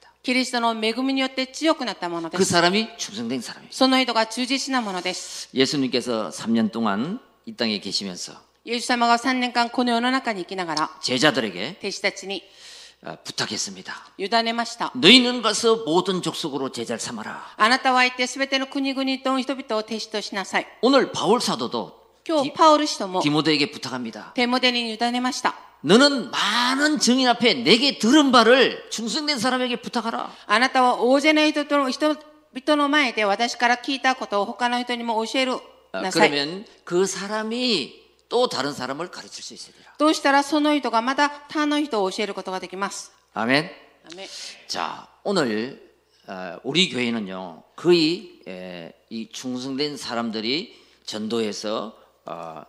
[0.22, 2.52] キリストの恵みによって強くなったもので 그 す。
[2.52, 3.68] 사람이 충성된 사람입니다.
[3.76, 5.48] その人が忠実なものです。
[5.54, 8.32] 예수님께서 3년 동안 이 땅에 계시면서
[8.64, 12.42] イエス様が3年間この世の中に生きながら、 제자들에게 弟子たちに
[13.04, 13.92] 어, 부탁했습니다.
[14.18, 14.90] 委ねました。
[14.96, 17.54] 너희는 가서 모든 족속으로 제자를 삼아라.
[17.56, 20.66] あなたは行ってすべての国々と人々を弟子としなさい。
[20.82, 21.94] 오늘 바울 사도도
[22.28, 24.32] 今日、パウル氏とも 디모데에게 부탁합니다.
[25.82, 26.28] テモデに委ねました。
[26.28, 30.30] 너는 많은 증인 앞에 내게 들은 바를 충성된 사람에게 부탁하라.
[30.46, 35.52] あなたは大勢の人と人々の前で私から聞いたことを他の人にも教える
[35.92, 36.30] 어, なさい。
[36.30, 39.94] 그러면 그 사람이 또 다른 사람을 가르칠 수 있으리라.
[39.98, 43.12] どうしたらその人がまた他の人を教えることができます。
[43.34, 43.70] 아멘.
[44.10, 44.28] アメン
[44.66, 45.80] 자, 오늘
[46.26, 52.64] 어, 우리 교회는요 거의 에, 이 충성된 사람들이 전도해서 어,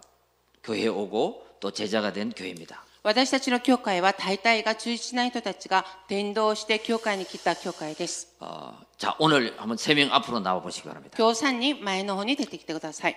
[0.63, 2.83] 교회에 오고 또 제자가 된 교회입니다.
[3.03, 8.27] 私たちの教会は大体が忠実な人たちが伝道して教会に来た教会です。
[8.41, 11.15] 어, 자, 오늘 한번 세 명 앞으로 나와 보시기 바랍니다.
[11.17, 13.15] 今日3人前の方に出てきてください。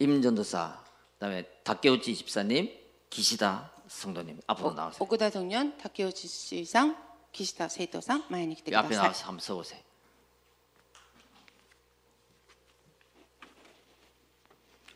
[0.00, 0.82] 임전도사,
[1.20, 2.70] 그다음에 닭개우치 집사님,
[3.10, 4.98] 기시다 성도님 앞으로 나오세요.
[5.00, 6.96] 奥田ドニョン、竹内氏さん、
[7.32, 9.04] 岸田生徒さん、前に来てく 이 だ 앞에 さい。
[9.04, 9.78] 나와서 한번 서보세요.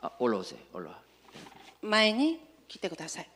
[0.01, 0.59] 아, 올라오세요.
[0.73, 1.01] 올라와.
[1.81, 3.29] 前に来てください。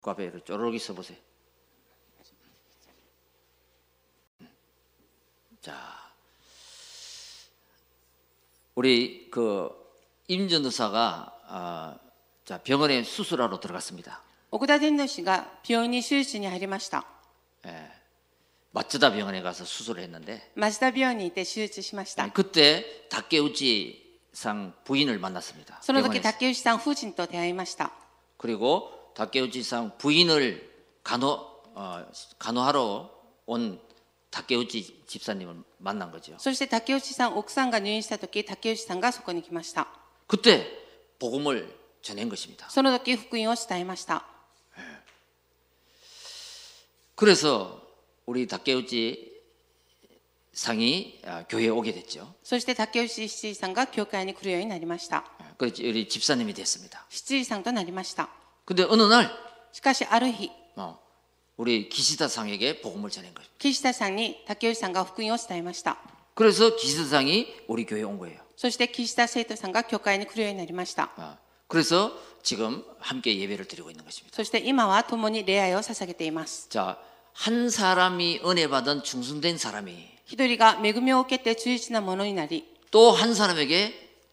[0.00, 1.16] 그 앞에 이렇게 쪼르르 서보세요.
[5.60, 5.74] 자,
[8.74, 9.70] 우리 그
[10.28, 11.98] 임전도사가 아,
[12.44, 14.20] 자 병원에 수술하러 들어갔습니다.
[14.50, 17.04] 奥田伝道師が病院に手術に入りました。
[17.66, 17.90] 예,
[18.72, 22.30] 마츠다 병원에 가서 수술을 했는데 町田病院にいて手術しました。
[22.30, 25.78] 그때 닭개우치상 부인을 만났습니다.
[25.80, 26.22] その時、 병원에서.
[26.22, 27.90] 竹内さん夫人と出会いました。
[28.36, 30.70] 그리고 닭개우치상 부인을
[31.02, 31.28] 간호
[31.76, 32.04] 어,
[32.38, 33.10] 간호하러
[33.46, 33.80] 온
[34.30, 36.34] 닭개우치 집사님을 만난 거죠.
[36.38, 39.86] そして竹内さん、奥さんが入院した時、竹内さんがそこに来ました。
[40.26, 40.66] 그때
[41.18, 42.68] 복음을 전한 것입니다.
[42.70, 44.24] その時、福音を伝えました。
[47.16, 47.80] 그래서
[48.26, 49.32] 우리 닭개우치
[50.52, 52.34] 상이 아, 교회에 오게 됐죠.
[52.42, 55.24] そして竹内七さんが教会に来るようになりました。
[55.58, 57.06] 그래서 우리 집사님이 됐습니다.
[57.10, 58.28] 七さんとなりました。
[58.68, 59.30] 근데 어느 날
[59.72, 60.98] しかし、ある日、 어,
[61.56, 63.48] 우리 기시다 상에게 복음을 전한 거예요.
[63.58, 65.96] 岸田さんに竹内さんが福音を伝えました。
[66.34, 68.40] 그래서 기시다 상이 우리 교회에 온 거예요.
[68.56, 71.10] そして岸田生徒さんが教会に来るようになりました。
[71.16, 71.36] 어,
[71.68, 74.34] 그래서 지금 함께 예배를 드리고 있는 것입니다.
[74.36, 76.68] そして今は共に礼拝を捧げています。
[76.70, 76.98] 자,
[77.32, 83.92] 한 사람이 은혜 받은 충성된 사람이 一人が恵みを受けて忠実なものになり、 또 한 사람에게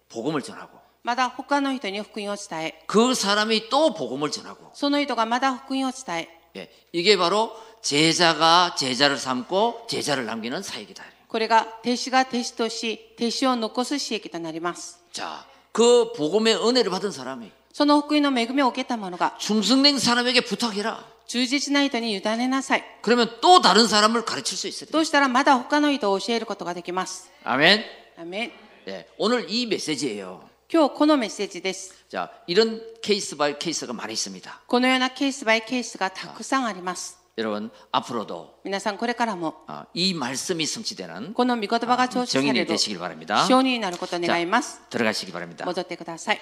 [0.10, 0.75] 복음을 전하고
[1.06, 10.62] まだ他の人に福音を伝え、 그 사람이 또 복음을 전하고 その人がまだ福音を伝え、 예, 이게 바로 제자가 제자를 삼고 제자를 남기는
[10.62, 11.04] 사역이다.
[11.28, 15.00] これが弟子が弟子とし、弟子を残す刺激となります。
[15.12, 21.04] 자, 그 복음의 은혜를 받은 사람이 その福音の恵みを受けた者が、 충성된 사람에게 부탁해라.
[21.26, 22.84] 忠実な人に委ねなさい。
[23.02, 24.92] 그러면 또 다른 사람을 가르칠 수 있어요.
[24.92, 27.32] どうしたらまだ他の人を教えることができます。
[27.46, 27.86] 아멘.
[28.20, 28.52] アメン
[28.90, 30.42] 예, 오늘 이 메시지예요.
[30.72, 31.94] 今日このメッセージです。
[32.10, 34.62] 자, 이런 케이스 바이 케이스가 많이 있습니다.
[34.68, 37.18] このようなケースバイケースがたくさんあります。
[37.38, 43.46] 여러분 앞으로도 皆さんこれからも 아, 이 말씀이 성취되는 この御言葉が成就さ 정인이 れる 되시길 바랍니다.
[43.46, 45.66] 証人になることを願います 들어가시기 바랍니다.
[45.66, 46.42] 戻ってください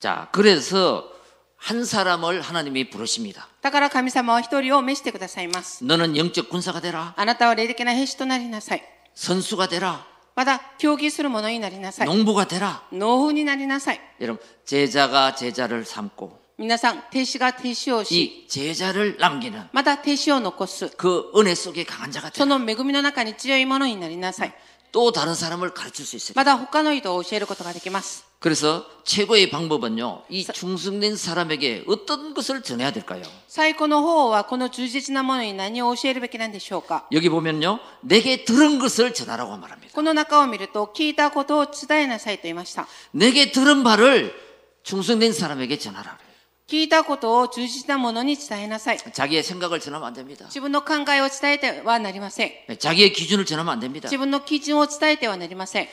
[0.00, 1.08] 자, 그래서
[1.56, 3.48] 한 사람을 하나님이 부르십니다.
[3.62, 7.14] だから神様は一人を召してくださいます 너는 영적 군사가 되라.
[7.16, 8.82] あなたは霊的な兵士となりなさい
[9.14, 10.06] 선수가 되라.
[10.36, 12.82] また競技する者になりなさい 농부가 되라.
[12.92, 22.28] 農夫になりなさい 여러분, 제자가 제자를 삼고 皆さん停止が停止をし 이 제자를 남기는 また停止を残す 그 은혜 속에 강한 자가
[22.32, 22.58] そ 되라.
[22.58, 24.54] の恵みの中に強い者になりなさい
[24.92, 26.34] 또 다른 사람을 가르칠 수 있으리라.
[26.40, 33.22] また他の人を教えることができます 그래서 최고의 방법은요, 이 충성된 사람에게 어떤 것을 전해야 될까요?
[33.48, 39.94] 最高の方はこの忠実な者に何を教えるべきなんでしょうか 여기 보면요, 내게 들은 것을 전하라고 말합니다.
[39.94, 44.34] この中を見ると聞いたことを伝えなさいと言いました 내게 들은 바를
[44.82, 46.18] 충성된 사람에게 전하라.
[46.66, 46.66] 그래요.
[46.68, 50.46] 聞いたことを忠実な者に伝えなさい 자기의 생각을 전하면 안 됩니다.
[50.46, 54.06] 自分の考えを伝えてはなりません 자기의 기준을 전하면 안 됩니다.
[54.08, 55.88] 自分の基準を伝えてはなりません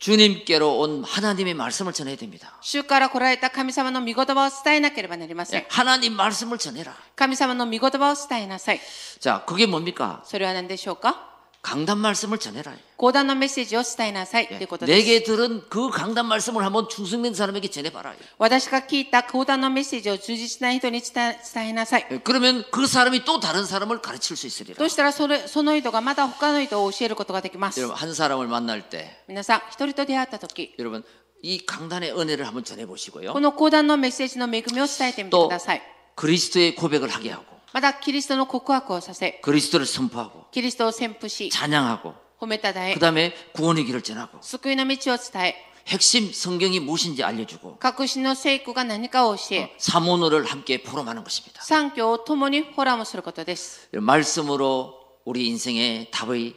[0.00, 2.58] 주님께로 온 하나님의 말씀을 전해야 됩니다.
[2.60, 6.92] 主から来られた神様の御言葉を伝えなければなりません 하나님 말씀을 전해라.
[7.14, 8.80] 神様の御言葉を伝えなさい
[9.20, 10.20] 자, 그게 뭡니까?
[10.24, 11.28] それは何でしょうか
[11.67, 12.71] 강단 말씀을 전해 라.
[12.95, 14.63] 講壇のメッセージを伝えなさい내
[15.03, 18.15] 게 들은 그 강단 말씀을 한번 충성된 사람에게 전해 봐 라.
[18.39, 21.35] 私が聞いた講壇のメッセージを忠実な人に伝
[21.67, 24.79] えなさい.그러면 그 사람이 또 다른 사람을 가르칠 수 있으리 라.
[24.79, 29.27] そしたらその人がまた他の人を教えることができます.여러분 한 사람을 만날 때.
[29.27, 31.03] 皆さん一人と出会った時.여러분
[31.43, 33.33] 이 강단의 은혜를 한번 전해 보시고 요.
[33.33, 35.81] この講壇のメッセージの恵みを伝えてみてください.
[36.15, 37.56] 그리스도의 고백을 하게 하 고.
[37.72, 45.54] またキリストの告白をさせ 그리스도를 선포하고 キリストを宣布し 찬양하고 褒めたたえ 그다음에 구원의 길을 전하고 救いの道を伝え
[45.86, 51.62] 핵심 성경이 무엇인지 알려주고 確信の聖句が何かを教え 사모노를 함께 포럼하는 것입니다.
[51.62, 56.54] 三教を共にフォラムすることです 말씀으로 우리 인생의 답의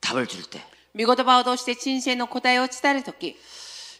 [0.00, 0.60] 답을 줄 때,
[0.94, 3.36] 見言葉を通して人生の答えを伝える時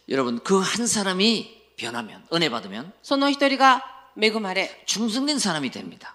[0.09, 3.85] 여러분 그 한 사람이 변하면 은혜 받으면 その一人が
[4.20, 6.14] 恵まれ 충성된 사람이 됩니다.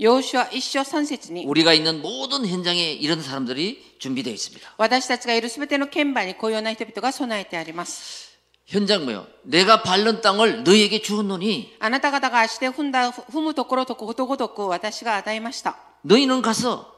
[0.00, 4.74] 要所は一章三節に 우리가 있는 모든 현장에 이런 사람들이 준비되어 있습니다.
[4.76, 9.26] 私たちがいるすべての鍵盤にこういうような人々が備えてあります 현장 뭐요?
[9.44, 16.92] 내가 밟는 땅을 너희에게 주었노니 あなた方が足で踏んだ踏むところとことごとく私が与えました 너희는 가서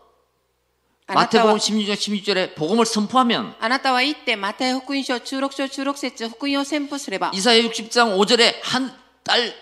[1.07, 8.91] あなた 마태복음 は 16장 16절에 복음을 선포하면 あなたは行ってマタイ福音書中6章中6節福音を宣布すれば 이사야 60장 5절에 한
[9.25, 9.55] 딸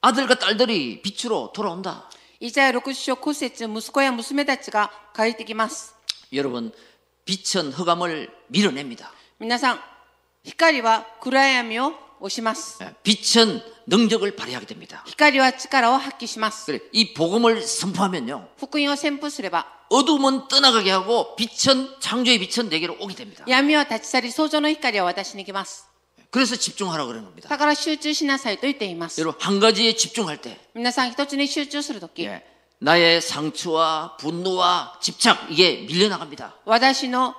[0.00, 2.08] 아들과 딸들이 빛으로 돌아온다.
[2.40, 5.94] イザヤ6章9節息子や娘たちが帰ってきます
[6.32, 6.72] 여러분
[7.24, 9.12] 빛은 흑암을 밀어냅니다.
[9.38, 9.80] 皆さん
[10.42, 15.04] 光は暗闇を押します 예, 빛은 능력을 발휘하게 됩니다.
[15.06, 23.44] 光は力を発揮します 그래 이 복음을 선포하면요 福音を宣布すれば 어둠은 떠나가게 하고 빛은 창조의 빛은 내게로 오게 됩니다.
[23.46, 25.86] 闇は立ち去り創造の光は私に来ます
[26.30, 27.48] 그래서 집중하라 그러는 겁니다.
[27.48, 32.42] だから集中しなさいと言っています 여러분 한 가지에 집중할 때 皆さん一つに集中するとき 예,
[32.80, 36.54] 나의 상처와 분노와 집착 이게 밀려나갑니다.
[36.64, 37.34] 私の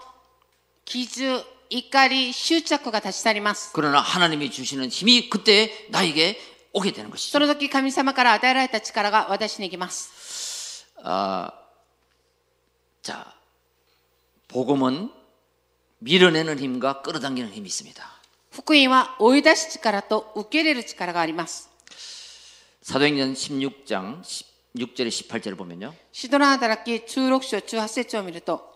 [0.86, 6.40] 傷怒り執着が立ち去ります 그러나 하나님이 주시는 힘이 그때 나에게
[6.74, 7.40] 오게 되는 そ 것이죠.
[7.40, 11.52] の時神様から与えられた力が私に来ます 아,
[13.02, 13.34] 자,
[14.50, 15.12] 복음은
[16.00, 18.17] 밀어내는 힘과 끌어당기는 힘이 있습니다.
[18.58, 21.70] 福音は追い出す力と受け入れる力があります
[22.82, 24.22] 사도행전 16장
[24.76, 25.94] 16절에 18절을 보면요.
[26.12, 28.74] シドラの働き中6章中8節を見ると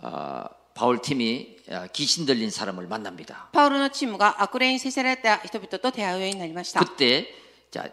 [0.00, 3.48] 아, 바울 팀이 아, 귀신 들린 사람을 만납니다.
[3.52, 7.26] パウロのチームが悪霊にせせられた人々と出会うようになりました 그때
[7.70, 7.90] 자,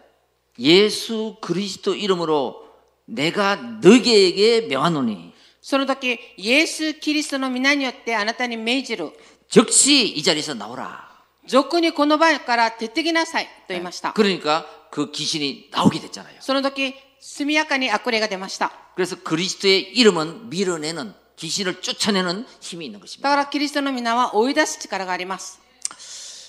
[0.59, 2.63] 예수 그리스도 이름으로
[3.07, 9.09] 내가 너희에게 명하노니 その時イエス・キリストの皆によってあなたに命じる
[9.49, 11.05] 즉시 이 자리에서 나오라.
[11.47, 16.37] 俗にこの場から出てきなさいと言いました 그러니까 그 귀신이 나오게 됐잖아요.
[16.41, 23.29] その時速やかに悪霊が出ました 그래서 그리스도의 이름은 밀어내는 귀신을 쫓아내는 힘이 있는 だ 것입니다.
[23.29, 25.59] からキリストの皆は追い出す力があります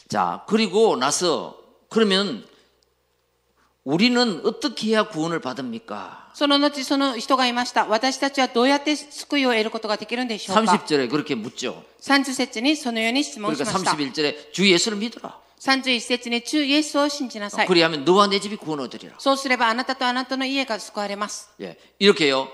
[0.09, 1.59] 자, 그리고 나서
[1.91, 2.47] 그러면
[3.85, 6.20] 우리는 어떻게 해야 구원을 받습니까?
[6.35, 7.87] その後、その人がいました。
[7.87, 11.83] 私たちはどうやって救いを得ることができるんでしょうか 30절에 그렇게 묻죠.
[12.03, 13.91] 30節にそのように質問し 그러니까 ました。
[14.23, 15.39] 31절에 주 예수를 믿어라.
[15.61, 17.67] 31節に主イエスを信じなさい。
[17.67, 19.15] 그리하면 너와 내 집이 구원을 얻으리라.
[19.19, 21.49] そうすればあなたとあなたの家が救われます。
[21.63, 22.49] 예, 이렇게요.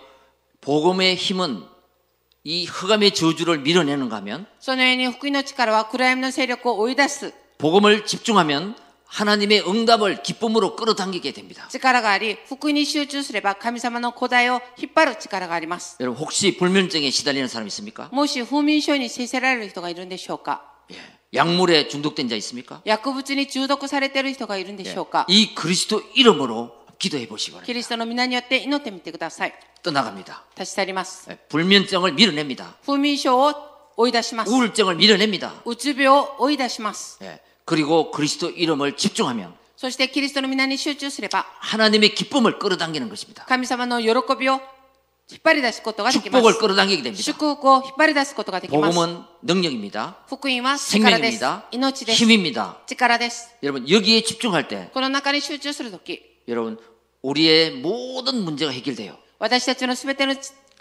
[0.61, 1.65] 복음의 힘은
[2.45, 8.75] 이 흑암의 저주를 밀어내는가 하면 そのように福音の力は暗闇の勢力を追い出す 복음을 집중하면
[9.07, 11.69] 하나님의 응답을 기쁨으로 끌어당기게 됩니다.
[11.71, 15.97] 力があり、福音に集中すれば神様の古代を引っ張る力があります。
[16.01, 18.09] 여러분 혹시 불면증에 시달리는 사람 있습니까?
[18.11, 20.97] もし不眠症に制せられる人がいるんでしょうか 예.
[21.35, 22.81] 약물에 중독된 자 있습니까?
[22.87, 24.91] 薬物に中毒されている人がいるんで 예.
[24.91, 27.73] しょうか 이 그리스도 이름으로 기도해 보시기 キ 바랍니다.
[27.75, 29.53] リストの皆によって祈ってみてください。
[29.83, 30.43] 떠나갑니다.
[30.59, 31.31] 立ち去ります。
[31.31, 31.37] 예.
[31.51, 32.77] 불면증을 밀어냅니다.
[32.87, 33.53] 不眠症を
[33.99, 34.51] 追い出します。
[34.51, 35.53] 우울증을 밀어냅니다.
[35.67, 37.19] うつ病を追い出します。
[37.23, 37.43] 예.
[37.67, 43.45] 그리고 그리스도 이름을 집중하면 そしてキリストの皆に集中すれば、 하나님의 기쁨을 끌어당기는 것입니다.
[43.47, 44.09] 神様の喜
[44.39, 44.61] びを
[45.31, 46.59] 引っ張り出すことができま 축복을 す。
[46.61, 47.23] 끌어당기게 됩니다.
[47.23, 48.95] 祝福を引っ張り出すことができます。
[48.95, 50.19] 복음은 능력입니다.
[50.29, 51.69] 福音は力です 생명입니다.
[51.73, 52.25] 。命です。
[52.25, 52.77] 힘입니다.
[52.87, 53.55] 力です。
[53.63, 56.79] 여러분 여기에 집중할 때 この中に集中するとき、 여러분
[57.23, 59.17] 우리의 모든 문제가 해결돼요.
[59.39, 60.35] 私たちのすべての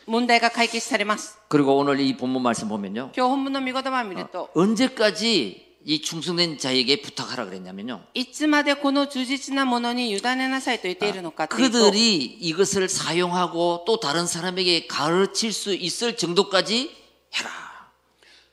[0.05, 1.39] 問題が解決されます。
[1.47, 3.11] 그리고 오늘 이 본문 말씀 보면요.
[3.15, 8.01] 今日本文の御言葉を見ると、 언제까지 이 충성된 자에게 부탁하라 그랬냐면요.
[8.13, 16.91] いつまでこの忠実なものに委ねなさいと言っているのかというと、 그들이 이것을 사용하고 또 다른 사람에게 가르칠 수 있을 정도까지
[17.33, 17.49] 해라.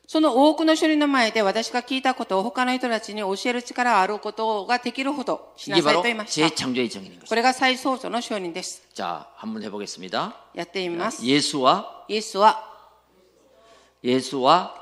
[0.06, 6.48] その多くの処理の前で私が聞いたことを他の人たちに教える力があることができるほどしな 이게 さい 바로 と言いました。
[6.48, 7.34] 재창조의 정인인 こ 것입니다.
[7.36, 8.80] れが再創造の承認です。
[8.94, 10.34] 자, 한번 해보겠습니다.
[10.54, 11.22] やってみます。
[11.22, 12.64] 예수와 イエスは
[14.02, 14.81] 예수와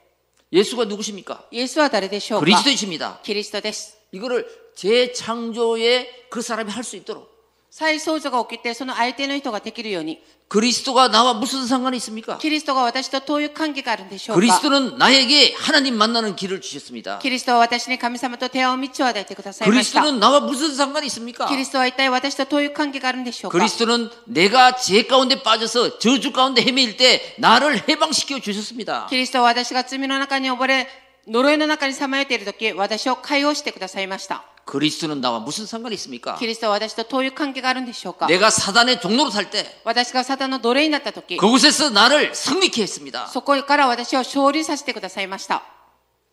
[0.51, 1.47] 예수가 누구십니까?
[1.51, 2.39] イエスは誰でしょう.
[2.39, 3.21] 그리스도이십니다.
[3.25, 3.93] キリストです.
[4.11, 4.45] 이거를
[4.75, 7.30] 재창조의 그 사람이 할 수 있도록
[7.70, 12.38] 再創造が起きて、その相手の人ができるように、 그리스도가 나와 무슨 상관이 있습니까?
[12.38, 17.18] キリストが私とどういう関係があるんでしょうか 그리스도는 나에게 하나님 만나는 길을 주셨습니다.
[17.18, 20.00] キリストは私に神様と手合う道を与えてくださいました。
[20.00, 21.48] 그리스도는 나와 무슨 상관이 있습니까?
[21.48, 29.06] キリストは一体私とどういう関係があるんでしょうか 그리스도는 내가 죄 가운데 빠져서 저주 가운데 헤매일 때 나를 해방시켜 주셨습니다.
[29.10, 30.88] キリストは私が罪の中に溺れ、
[31.28, 34.44] 呪いの中にさまよっている時、私を解放してくださいました。
[34.70, 36.36] 그리스도는 나와 무슨 상관이 있습니까?
[36.38, 43.28] キリストは私とどういう関係があるんでしょうか 내가 사단의 종로로 살 때 私がサタンの奴隷になった時、 그곳에서 나를 승리케 했습니다.
[43.28, 45.62] そこから私を勝利させてくださいました。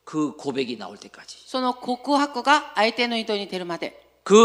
[0.05, 4.35] 그 고백이 나올 때까지 その告白が相手の意図に出るまで、 그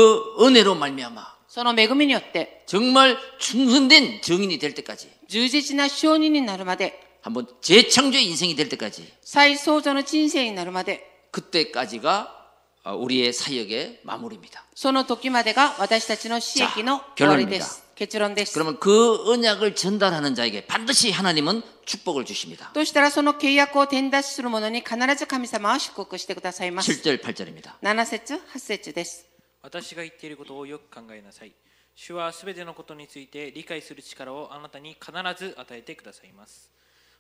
[0.41, 11.01] 은혜로 말미암아 その恵みによって、 정말 충성된 증인이 될 때까지 充実な証人になるまで、 한번 재창조의 인생이 될 때까지 再創造の人生になるまで、
[11.33, 12.42] 그때까지가 어,
[12.85, 14.65] 우리의 사역의 마무리입니다.
[14.75, 17.85] その時までが私たちの死役の終わりです。
[17.95, 18.59] 結論です。
[18.59, 22.73] 그러면 그 언약을 전달하는 자에게 반드시 하나님은 축복을 주십니다.
[22.73, 26.93] としたらその契約を転出しする者に必ず神様は祝福してくださいます。
[26.93, 27.79] 7절 8절입니다.
[27.83, 29.29] 7節8節です。
[29.61, 31.53] 私が言っていることをよく考えなさい
[31.95, 36.71] 主はすべてのことについて理解する力をあなたに必ず与えてくださいます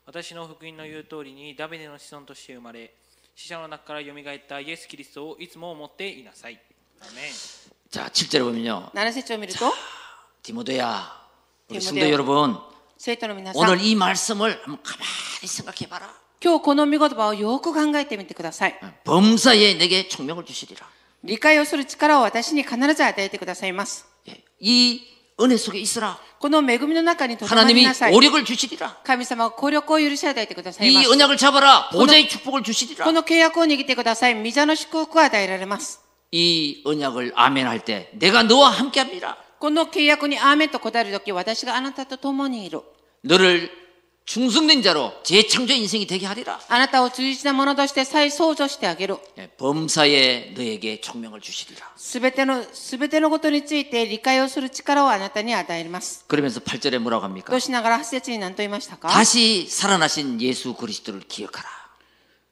[0.06, 2.94] 私の福音の言う通りにダビデの子孫として生まれ
[3.34, 6.58] 死者の中からよみがえったイエス・キリストをいつも思っていなさい
[7.00, 7.32] アメン
[7.90, 8.90] 자, 7절에 보면요.
[8.92, 9.72] 7節を見ると、
[10.42, 11.10] 디모데야,
[11.70, 11.80] 우리 디모데요.
[11.80, 12.58] 성도 여러분,
[12.98, 16.12] 生徒の皆さ 오늘 ん、 이 말씀을 한번 가만히 생각해 봐라.
[16.42, 18.78] 今日この御言葉をよく考えてみてください。
[19.04, 20.86] 범사에 내게 총명을 주시리라.
[21.24, 24.06] 理解をする力を私に必ず与えてくださいます。
[24.28, 25.00] 예, 이
[25.40, 26.18] 은혜 속에 있으라.
[26.40, 28.14] この恵みの中にとどまり 하나님이 なさい。
[28.14, 29.02] 오력을 주시리라.
[29.04, 31.10] 神様は効力を許し与えてくださいま 이 す。
[31.10, 31.90] 언약을 잡아라.
[31.90, 33.04] 보좌의 축복을 주시리라.
[33.04, 34.42] この契約を握ってください。
[34.42, 36.00] 御座の祝福を与えられます。
[36.32, 39.36] 이 언약을 아멘할 때 내가 너와 함께합니다.
[39.58, 42.82] この契約にアーメンと答えるとき、私があなたと共にいる。
[43.24, 43.70] 너를
[44.26, 46.60] 충성된 자로 재창조 인생이 되게 하리라.
[46.68, 49.16] あなたを忠実なものとして再創造してあげる。
[49.38, 51.80] 예, 범사에 너에게 총명을 주시리라.
[51.96, 56.26] すべての、すべてのことについて理解をする力をあなたに与えます。
[56.28, 57.50] 그러면서 8절에 뭐라고 합니까?
[57.50, 61.66] としながら8節に何と言いましたか 다시 살아나신 예수 그리스도를 기억하라.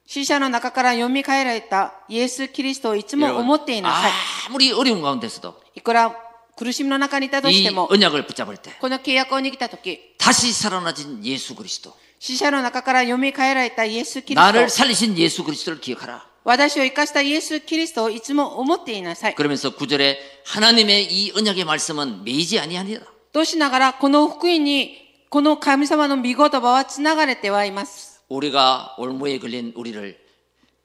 [0.07, 4.11] 死者の中から蘇られたイエス・キリストをいつも思っていなさい。
[4.49, 6.15] 아무리 어려운 가운데서도 いくら
[6.61, 15.17] 苦しみの中にいたとして 이 も、 언약을 붙잡을 때 この契約を握ったとき、 다시 살아나진 예수 그리스도 死者の中から蘇られたイエス・キリ 나를 スト、 살리신
[15.17, 19.35] 예수 그리스도를 기억하라 私を生かしたイエス・キリストをいつも思っていなさい。
[19.35, 23.01] 그러면서 구절에 하나님의 이 언약의 말씀은 매이지 아니하니라
[23.33, 24.97] としながら、この福音に、
[25.29, 28.21] この神様の御言葉は繋がれてはいます。
[28.29, 30.17] 우리가 올무에 걸린 우리를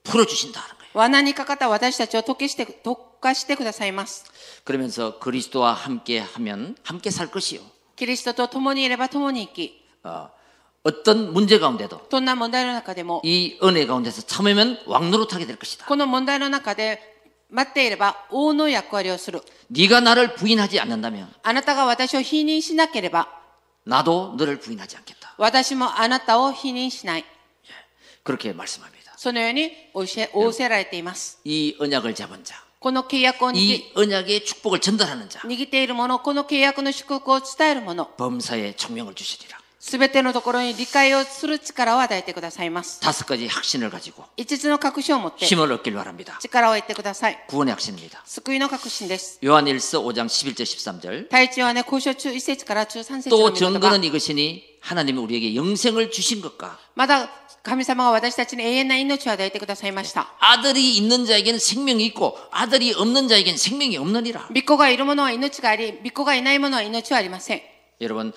[0.03, 4.25] 풀어주신다 하는 거예요 罠にかかった私たちを溶けして、溶 かしてくださいます。
[4.65, 7.61] 그러면서 그리스도와 함께 하면 함께 살 것이요
[7.95, 10.29] キリストと共にいれば共に生き、 어,
[10.83, 16.99] 어떤 문제 가운데도 どんな問題の中でも、 이 은혜 가운데서 참으면 왕노릇하게 될 것이다 この問題の中で
[17.49, 19.41] 待っていれば王の役割をする。
[19.69, 23.29] 네가 나를 부인하지 않는다면 あなたが私を否認しなければ、
[23.85, 27.25] 나도 너를 부인하지 않겠다 私もあなたを否認しない。
[28.23, 31.39] 그렇게 말씀합니다 そのように教え、仰せられています。
[31.45, 32.66] 이 언약을 잡은 자 この契約を握
[33.55, 43.01] 이 언약의 축복을 전달하는 자 握っている者、この契約の祝福を伝える者、 범사에 총명을 주시리라 すべてのところに理解をする力を与えてくださいます。
[43.01, 47.37] 다섯 가지 확신을 가지고 5つの確信を持って 힘을 얻길 바랍니다 力を得てください。
[47.47, 49.39] 구원의 확신입니다 救いの確信です。
[49.43, 57.29] 요한일서 5장 11절 13절 第一はね、交渉中1節から中3節の 또 御言葉 증거는 이것이니 하나님이 우리에게 영생을 주신 것과 まだ
[57.67, 60.27] 神様が私たちに永遠な命を与えてくださいました。
[60.39, 67.61] 아들이 있는 자에게는 생명이 있고 아들이 없는 자에게는 생명이 없느니라 御子がいる者は命があり、御子がいない者は命はありません。
[68.01, 68.33] 여러분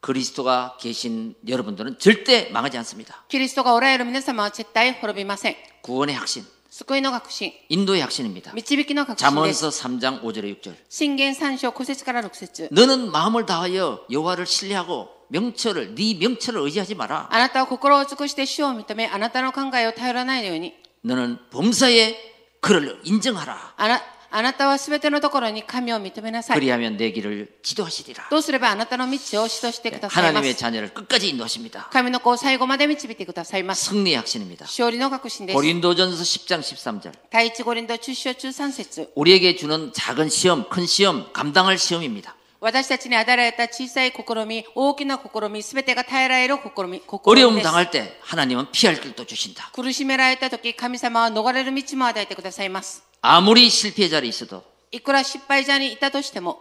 [0.00, 5.56] 그리스도가 계신 여러분들은 절대 망하지 않습니다 キリストがおられる皆様は絶対滅びません。
[5.82, 9.60] 구원의 확신 救いの確信、 인도의 확신입니다 導きの確信です。
[9.60, 17.28] 잠언서 3장 5절에 6절 信玄3章5節から6節 너는 마음을 다하여 여호와를 신뢰하고 명철을 네 명철을 의지하지 마라
[17.30, 20.74] あなたは心を尽くして主を認め、あなたの考えを頼らないように。
[21.04, 22.16] 너는 범사에
[22.60, 26.58] 그를 인정하라 あなあなたはすべてのところに神を認めなさい。
[26.60, 30.58] 그리하면 내 길을 지도하시리라 どうすればあなたの道を指導してくださいま 하나님의 す。
[30.60, 33.86] 자녀를 끝까지 인도하십니다 神の子を最後まで導いてくださいます。
[33.90, 35.56] 승리의 확신입니다 勝利の確信です。
[35.56, 42.33] 고린도전서 10장 13절 第一五輪と中章中3節 우리에게 주는 작은 시험, 큰 시험, 감당할 시험입니다
[42.64, 47.64] 私たちに与えられた小さい試み、大きな試み、すべてが耐えられる試み、試 어려움 みです。
[47.64, 53.02] 당할 때 하나님은 피할 길도 주신다 苦しめられた時、神様は逃れる道も与えてくださいます。
[53.22, 56.58] 아무리 실패자리 있어도 いくら失敗者にいたとしても、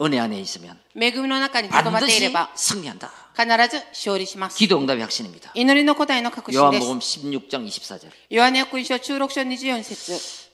[0.00, 4.58] 은혜 안에 있으면 恵みの中にとどまっていれ 반드시 ば、 승리한다 必ず勝利します。
[4.58, 6.84] 기도 응답의 확신입니다 祈りの答えの確信です。
[6.84, 10.48] 요한복음 16장 24절 ヨハネ福音書中6章24節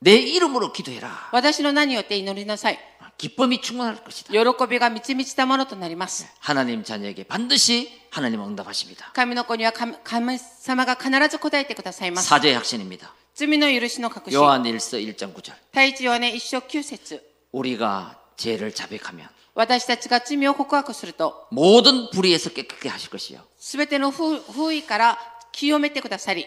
[0.00, 2.78] 내 이름으로 기도해라 私の名によって祈りなさい。
[3.20, 6.26] 기쁨이 충만할 것이다 喜びが満ち満ちたものとなります。
[6.40, 12.28] 하나님 자녀에게 반드시 하나님 응답하십니다 神の子には神神様が必ず答えてくださいます。
[12.28, 14.38] 사죄의 확신입니다 罪の許しの確信。
[14.38, 17.22] 요한일서 1장 9절 第一ヨハネ一章9節
[17.52, 25.18] 우리가 죄를 자백하면 私たちが罪を告白すると、 모든 불의에서 깨끗게 하실 것이요 すべての不不意から
[25.52, 26.46] 清めてくださり、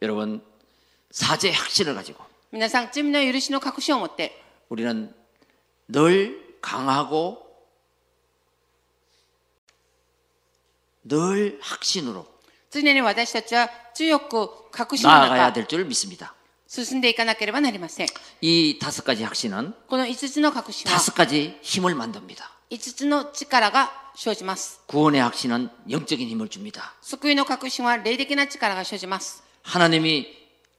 [0.00, 0.40] 여러분
[1.10, 2.22] 사죄의 확신을 가지고
[2.52, 5.12] 皆さん罪の許しの確信を持って、 우리는
[5.90, 7.44] 늘 강하고
[11.04, 12.26] 늘 확신으로
[12.70, 16.34] 常に私たちは強く確信の 나아가야 中、 될 줄 믿습니다.
[16.66, 18.08] 進んでいかなければなりません。
[18.40, 22.50] 이 다섯 가지 확신은 この5つの確信は、 다섯 가지 힘을 만듭니다.
[22.70, 24.80] 5つの力が生じます。
[24.88, 26.94] 구원의 확신은 영적인 힘을 줍니다.
[27.02, 29.42] 救いの確信は霊的な力が生じます。
[29.62, 30.26] 하나님이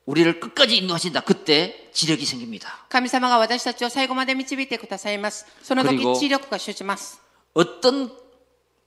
[0.05, 1.21] 우리를 끝까지 인도하신다.
[1.21, 2.85] 그때 지력이 생깁니다.
[2.89, 5.45] 神様が私たちを最後まで導いてくださいます。
[5.61, 7.19] その時 그리고 、知力が生じます。
[7.53, 8.11] 어떤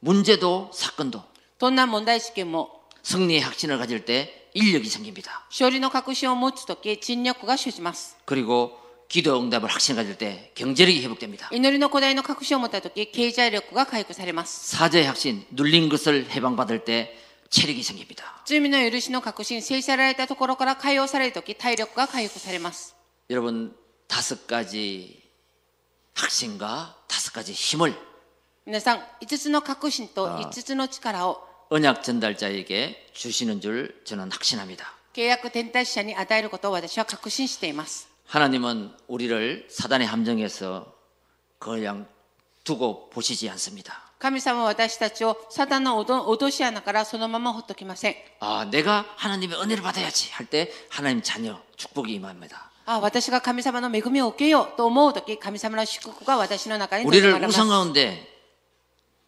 [0.00, 1.22] 문제도 사건도
[1.58, 5.44] どんな問題試験も、 승리의 확신을 가질 때 인력이 생깁니다.
[5.50, 8.16] 勝利の確信を持つ時、尽力が生じます。
[8.24, 11.50] 그리고 기도 응답을 확신 가질 때 경제력이 회복됩니다.
[11.52, 14.74] 祈りの古代の確信を持った時、経済力が回復されます。
[14.74, 17.14] 사죄의 확신, 눌린 것을 해방받을 때
[17.54, 18.42] 체력이 생깁니다.
[18.46, 22.94] 罪の許しの確信、制止られたところから解放される時、体力が回復されます。
[23.28, 23.74] 여러분
[24.06, 25.22] 다섯 가지
[26.14, 27.94] 확신과 다섯 가지 힘을
[28.66, 34.92] 皆さん、5つの確信と5つの力を 언약 전달자에게 주시는 줄 저는 확신합니다.
[35.12, 38.08] 契約転退者に与えることを私は確信しています。
[38.26, 40.94] 하나님은 우리를 사단의 함정에서
[41.58, 42.06] 그냥
[42.64, 44.03] 두고 보시지 않습니다.
[44.18, 48.14] 神様は私たちをサタンの脅脅し穴からそのままほっときません。
[48.40, 52.70] 아, 내가 하나님의 은혜를 받아야지 할 때 하나님 자녀 축복이 임합니다.
[52.86, 57.70] あ私が神様の恵みを受けようと思うとき、神様の祝福が私の中に閉じ 우리를 込められ 우상 ます。
[57.70, 58.26] 가운데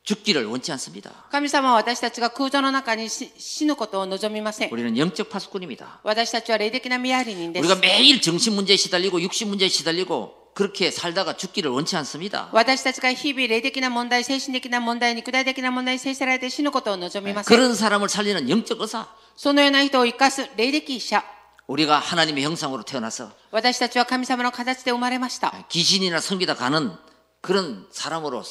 [0.05, 1.11] 죽기를 원치 않습니다.
[1.31, 4.71] 神様は私たちが空洞の中に死死ぬことを望みません。
[4.71, 6.01] 우리는 영적 파수꾼입니다.
[6.03, 7.81] 私たちは霊的な見張り人で 우리가 す。
[7.81, 12.51] 매일 정신 문제에 시달리고 육신 문제에 시달리고 그렇게 살다가 죽기를 원치 않습니다.
[12.53, 17.57] 私たちが日々霊的な問題、精神的な問題、肉体的な問題に制せられて死ぬことを望みません。
[17.57, 19.07] 그런 사람을 살리는 영적 의사.
[19.35, 21.25] そのような人を生かす霊的医者。
[21.69, 25.53] 우리가 하나님의 형상으로 태어나서 私たちは神様の形で生まれました。
[25.71, 26.93] 귀신이나 섬기다 가는
[27.41, 28.43] 그런 사람으로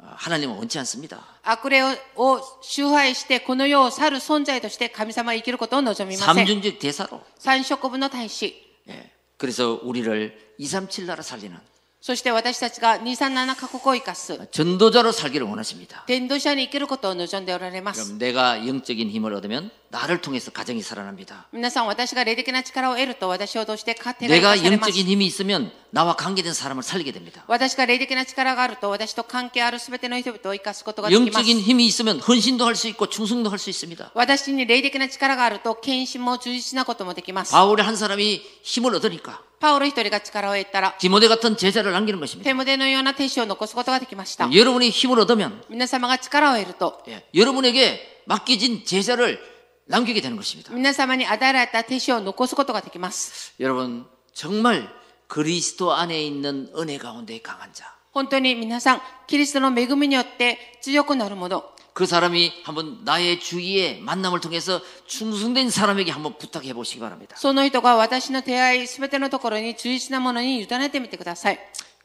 [0.00, 1.20] 어, 하나님은 원치 않습니다.
[1.42, 6.46] 悪霊をを崇拝して、この世を去る存在として神様は生きることを望みません。
[6.46, 7.20] 삼중직 대사로.
[7.38, 8.54] 三色部の大使。
[8.88, 9.11] 예.
[9.42, 11.56] 그래서 우리를 237 나라 살리는
[12.00, 14.38] そして私たちが237カ国を生かす。
[14.52, 16.04] 전도자로 살기를 원하십니다.
[16.06, 18.04] 伝道者に生きることを望んでおられます。
[18.04, 21.46] 그럼 내가 영적인 힘을 얻으면 나를 통해서 가정이 살아납니다.
[21.52, 24.88] 皆さん、私が霊的な力を得ると、私を通して家庭が 내가 生かされます。
[24.90, 27.42] 영적인 힘이 있으면 나와 관계된 사람을 살리게 됩니다.
[27.46, 31.28] 私が霊的な力があると、私と関係あるすべての人々を生かすことができます。
[31.28, 34.10] 영적인 힘이 있으면 헌신도 할 수 있고 충성도 할 수 있습니다.
[34.14, 37.52] 私に霊的な力があると、献身も充実なこともできます。
[37.52, 42.44] 바울의 한 사람이 힘을 얻으니까 パウロ一人が力を得たら、 디모데 같은 제자를 남기는 것입니다.
[42.48, 44.48] 手モデのような弟子を残すことができました。
[44.52, 49.40] 여러분이 힘을 얻으면 皆様が力を得ると、 예, 여러분에게 맡겨진 제자를
[49.86, 50.72] 남기게 되는 것입니다.
[50.72, 53.54] 皆様に与えられた弟子を残すことができます。
[53.58, 54.88] 여러분 정말
[55.28, 57.84] 그리스도 안에 있는 은혜 가운데 강한 자.
[58.12, 67.36] 本当に皆さん、キリストの恵みによって強くなるもの、 그 사람이 한번 나의 주위에 만남을 통해서 충성된 사람에게 한번 부탁해 보시기 바랍니다.
[67.36, 71.58] その人が私の出会い、すべてのところに忠実なものに委ねてみてください。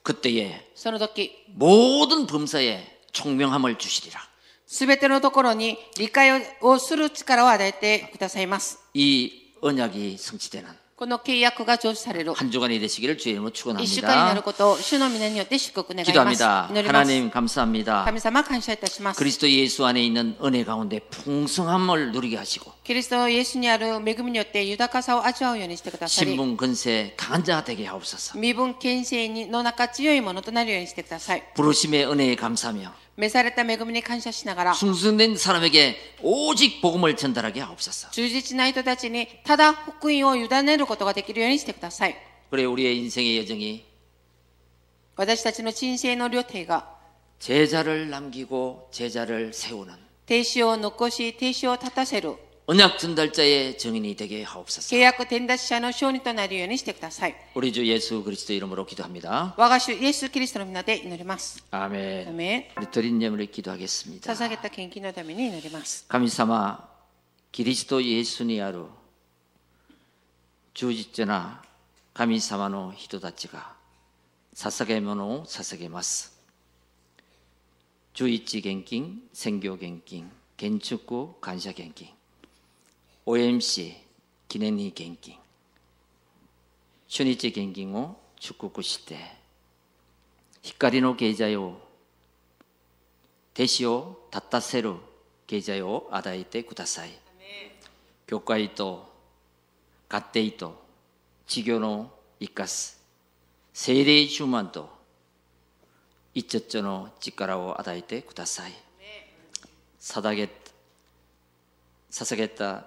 [0.04, 2.84] 그때에 その時、 모든 범사에
[3.14, 4.20] 총명함을 주시리라.
[4.68, 8.80] すべてのところに理解をする力を与えてくださいます。
[8.94, 12.34] 이 언약이 성취되는 この契約が成就される。
[12.34, 13.52] 한 주간이 되시기를 주의 이름으로
[13.82, 14.44] 一週間になる 축원합니다.
[14.44, 16.38] ことを主の皆によって祝福願います。
[16.38, 16.68] 기도합니다.
[16.70, 17.12] 祈ります。
[17.12, 18.04] 하나님 감사합니다.
[18.06, 19.18] 神様感謝いたします。
[19.18, 27.86] 그리스도 예수 안에 있는 은혜 가운데 풍성함을 누리게 하시고 キリストイエスにある恵みによって豊かさを味わうようにしてくださり、 신분 근세 강한 자가 되게
[27.86, 28.38] 하옵소서.
[28.38, 31.44] 身分権勢にの中強いものとなるようにしてください。
[31.56, 38.12] 부르심의 은혜에 감사하며 召された恵みに感謝しながら、 충성된 사람에게 오직 복음을 전달하게 하옵소서.
[38.12, 42.16] 忠実な人たちにただ福音を委ねることができるようにしてください。
[42.50, 43.86] 그래 우리의 인생의 여정이
[45.16, 46.90] 私たちの人生の旅程が、
[47.40, 49.94] 제자를 남기고 제자를 세우는
[50.26, 52.36] 停止を残し、停止を立たせる、
[52.68, 54.88] 언약 전달자의 증인이 되게 하옵소서.
[54.90, 57.36] 契約転達者の証人となるようにしてください。
[57.56, 59.54] 우리 주 예수 그리스도 이름으로 기도합니다.
[59.58, 61.62] 我が主イエス・キリストの皆で祈ります。
[61.72, 62.28] 아멘.
[62.30, 64.34] アメン 우리 드린 예물을 기도하겠습니다.
[64.34, 66.06] 捧げた献金のために祈ります。
[66.08, 66.88] 감사마
[67.52, 68.90] 그리스도 예수니 아루
[70.74, 71.62] 주짓제나
[72.14, 73.78] 감사마노 히도다치가
[74.54, 76.32] 사사게모노 사사게마스
[78.14, 82.08] 주이치 갱킹 생교 갱킹 겐축구 간샤 갱킹
[83.29, 83.93] OMC
[84.49, 85.35] 記念に献金。
[87.11, 89.17] 初日献金を祝福して
[90.63, 91.79] 光の経済を
[93.53, 94.95] 弟子を立たせる
[95.47, 97.11] 経済を与えてください。
[98.27, 99.13] 教会と
[100.09, 100.83] 家庭と
[101.47, 102.11] 事業の
[102.41, 102.99] 生かす
[103.75, 104.89] 精霊充満と
[106.33, 108.73] 一丁の力を与えてください。
[110.01, 110.49] 捧げ
[112.11, 112.87] 捧げた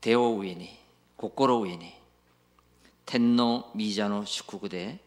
[0.00, 0.78] 手を上に
[1.16, 1.94] 心上に
[3.04, 4.98] 天の御座の祝福で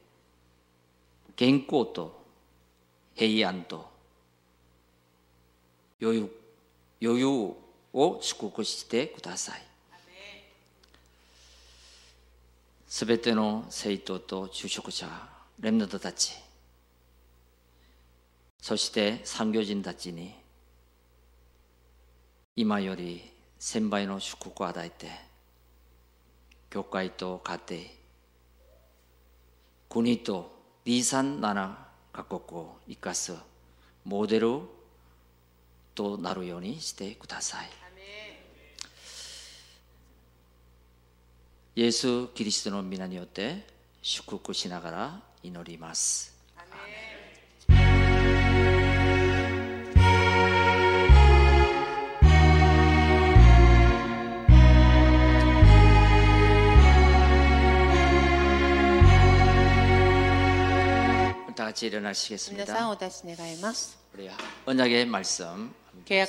[1.36, 2.22] 健康と
[3.16, 3.89] 平安と
[6.02, 6.30] 余裕
[7.02, 7.28] 余裕
[7.94, 9.62] を祝福してください。
[12.88, 15.08] すべての生徒と就職者、
[15.60, 16.36] レムナントたち、
[18.62, 20.36] そして産業人たちに、
[22.56, 23.33] 今より
[23.66, 25.07] 千倍の祝福を与えて、
[26.70, 27.84] 教会と家庭、
[29.88, 30.51] 国と
[30.86, 31.74] 237
[32.11, 33.34] カ国を生かす
[34.03, 34.59] モデル
[35.95, 37.70] となるようにしてください。
[41.78, 43.66] イエス・キリストの皆によって
[44.01, 46.33] 祝福しながら祈ります。
[61.64, 62.66] 다 같이 일어나시겠습니다.
[64.14, 64.30] 우리
[64.66, 65.74] 언약의 말씀.
[66.03, 66.28] 계약의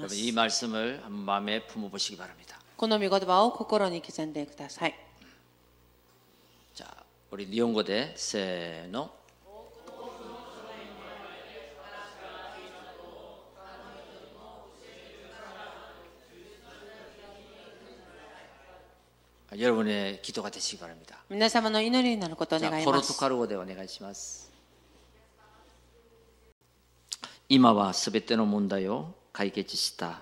[0.00, 2.58] 여러분 이 말씀을 한 마음에 품어 보시기 바랍니다.
[6.74, 6.88] 자,
[7.30, 9.10] 우리 니온고대 세노
[19.57, 21.23] 여러분의 기도가 되시기 바랍니다.
[21.29, 23.19] 皆様の祈りになることを 자, 願い 포르 ます 투 。
[23.19, 24.51] 카르고 대お願いします。
[27.49, 30.21] 今はすべての問題を解決した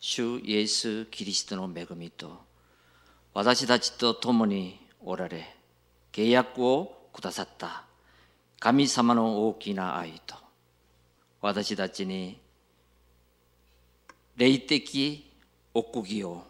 [0.00, 2.42] 主イエス・キリストの恵みと
[3.32, 5.54] 私たちと共におられ
[6.12, 7.84] 契約をくださった
[8.58, 10.34] 神様の大きな愛と
[11.40, 12.40] 私たちに
[14.36, 15.30] 霊的
[15.74, 16.42] 奥義を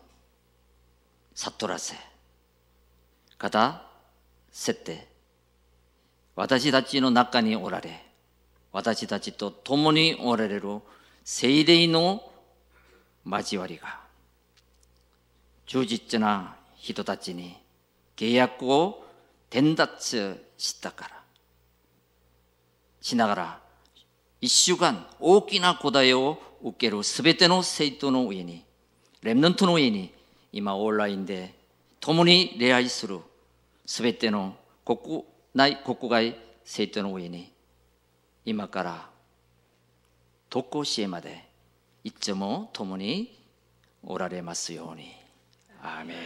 [1.34, 1.96] 悟らせ
[3.39, 3.81] 方
[4.51, 5.07] せて
[6.35, 8.05] 私たちの中におられ
[8.71, 10.79] 私たちと共におられる
[11.23, 12.21] 聖霊の
[13.25, 13.99] 交わりが
[15.65, 17.57] 忠実な人たちに
[18.15, 19.03] 契約を
[19.49, 21.19] 伝達したから。
[23.01, 23.59] しながら
[24.41, 28.65] 一週間大きな答えを受けるすべての生徒の上に
[29.21, 30.13] レムナントの上に
[30.51, 31.53] 今オンラインで
[31.99, 33.19] 共に礼拝する
[33.89, 35.23] すべての国
[35.55, 37.51] 内国外生徒の上に
[38.45, 39.09] 今から
[40.47, 41.43] 特攻支援まで
[42.03, 43.35] いつも共に
[44.03, 45.11] おられますように。
[45.81, 46.17] アーメン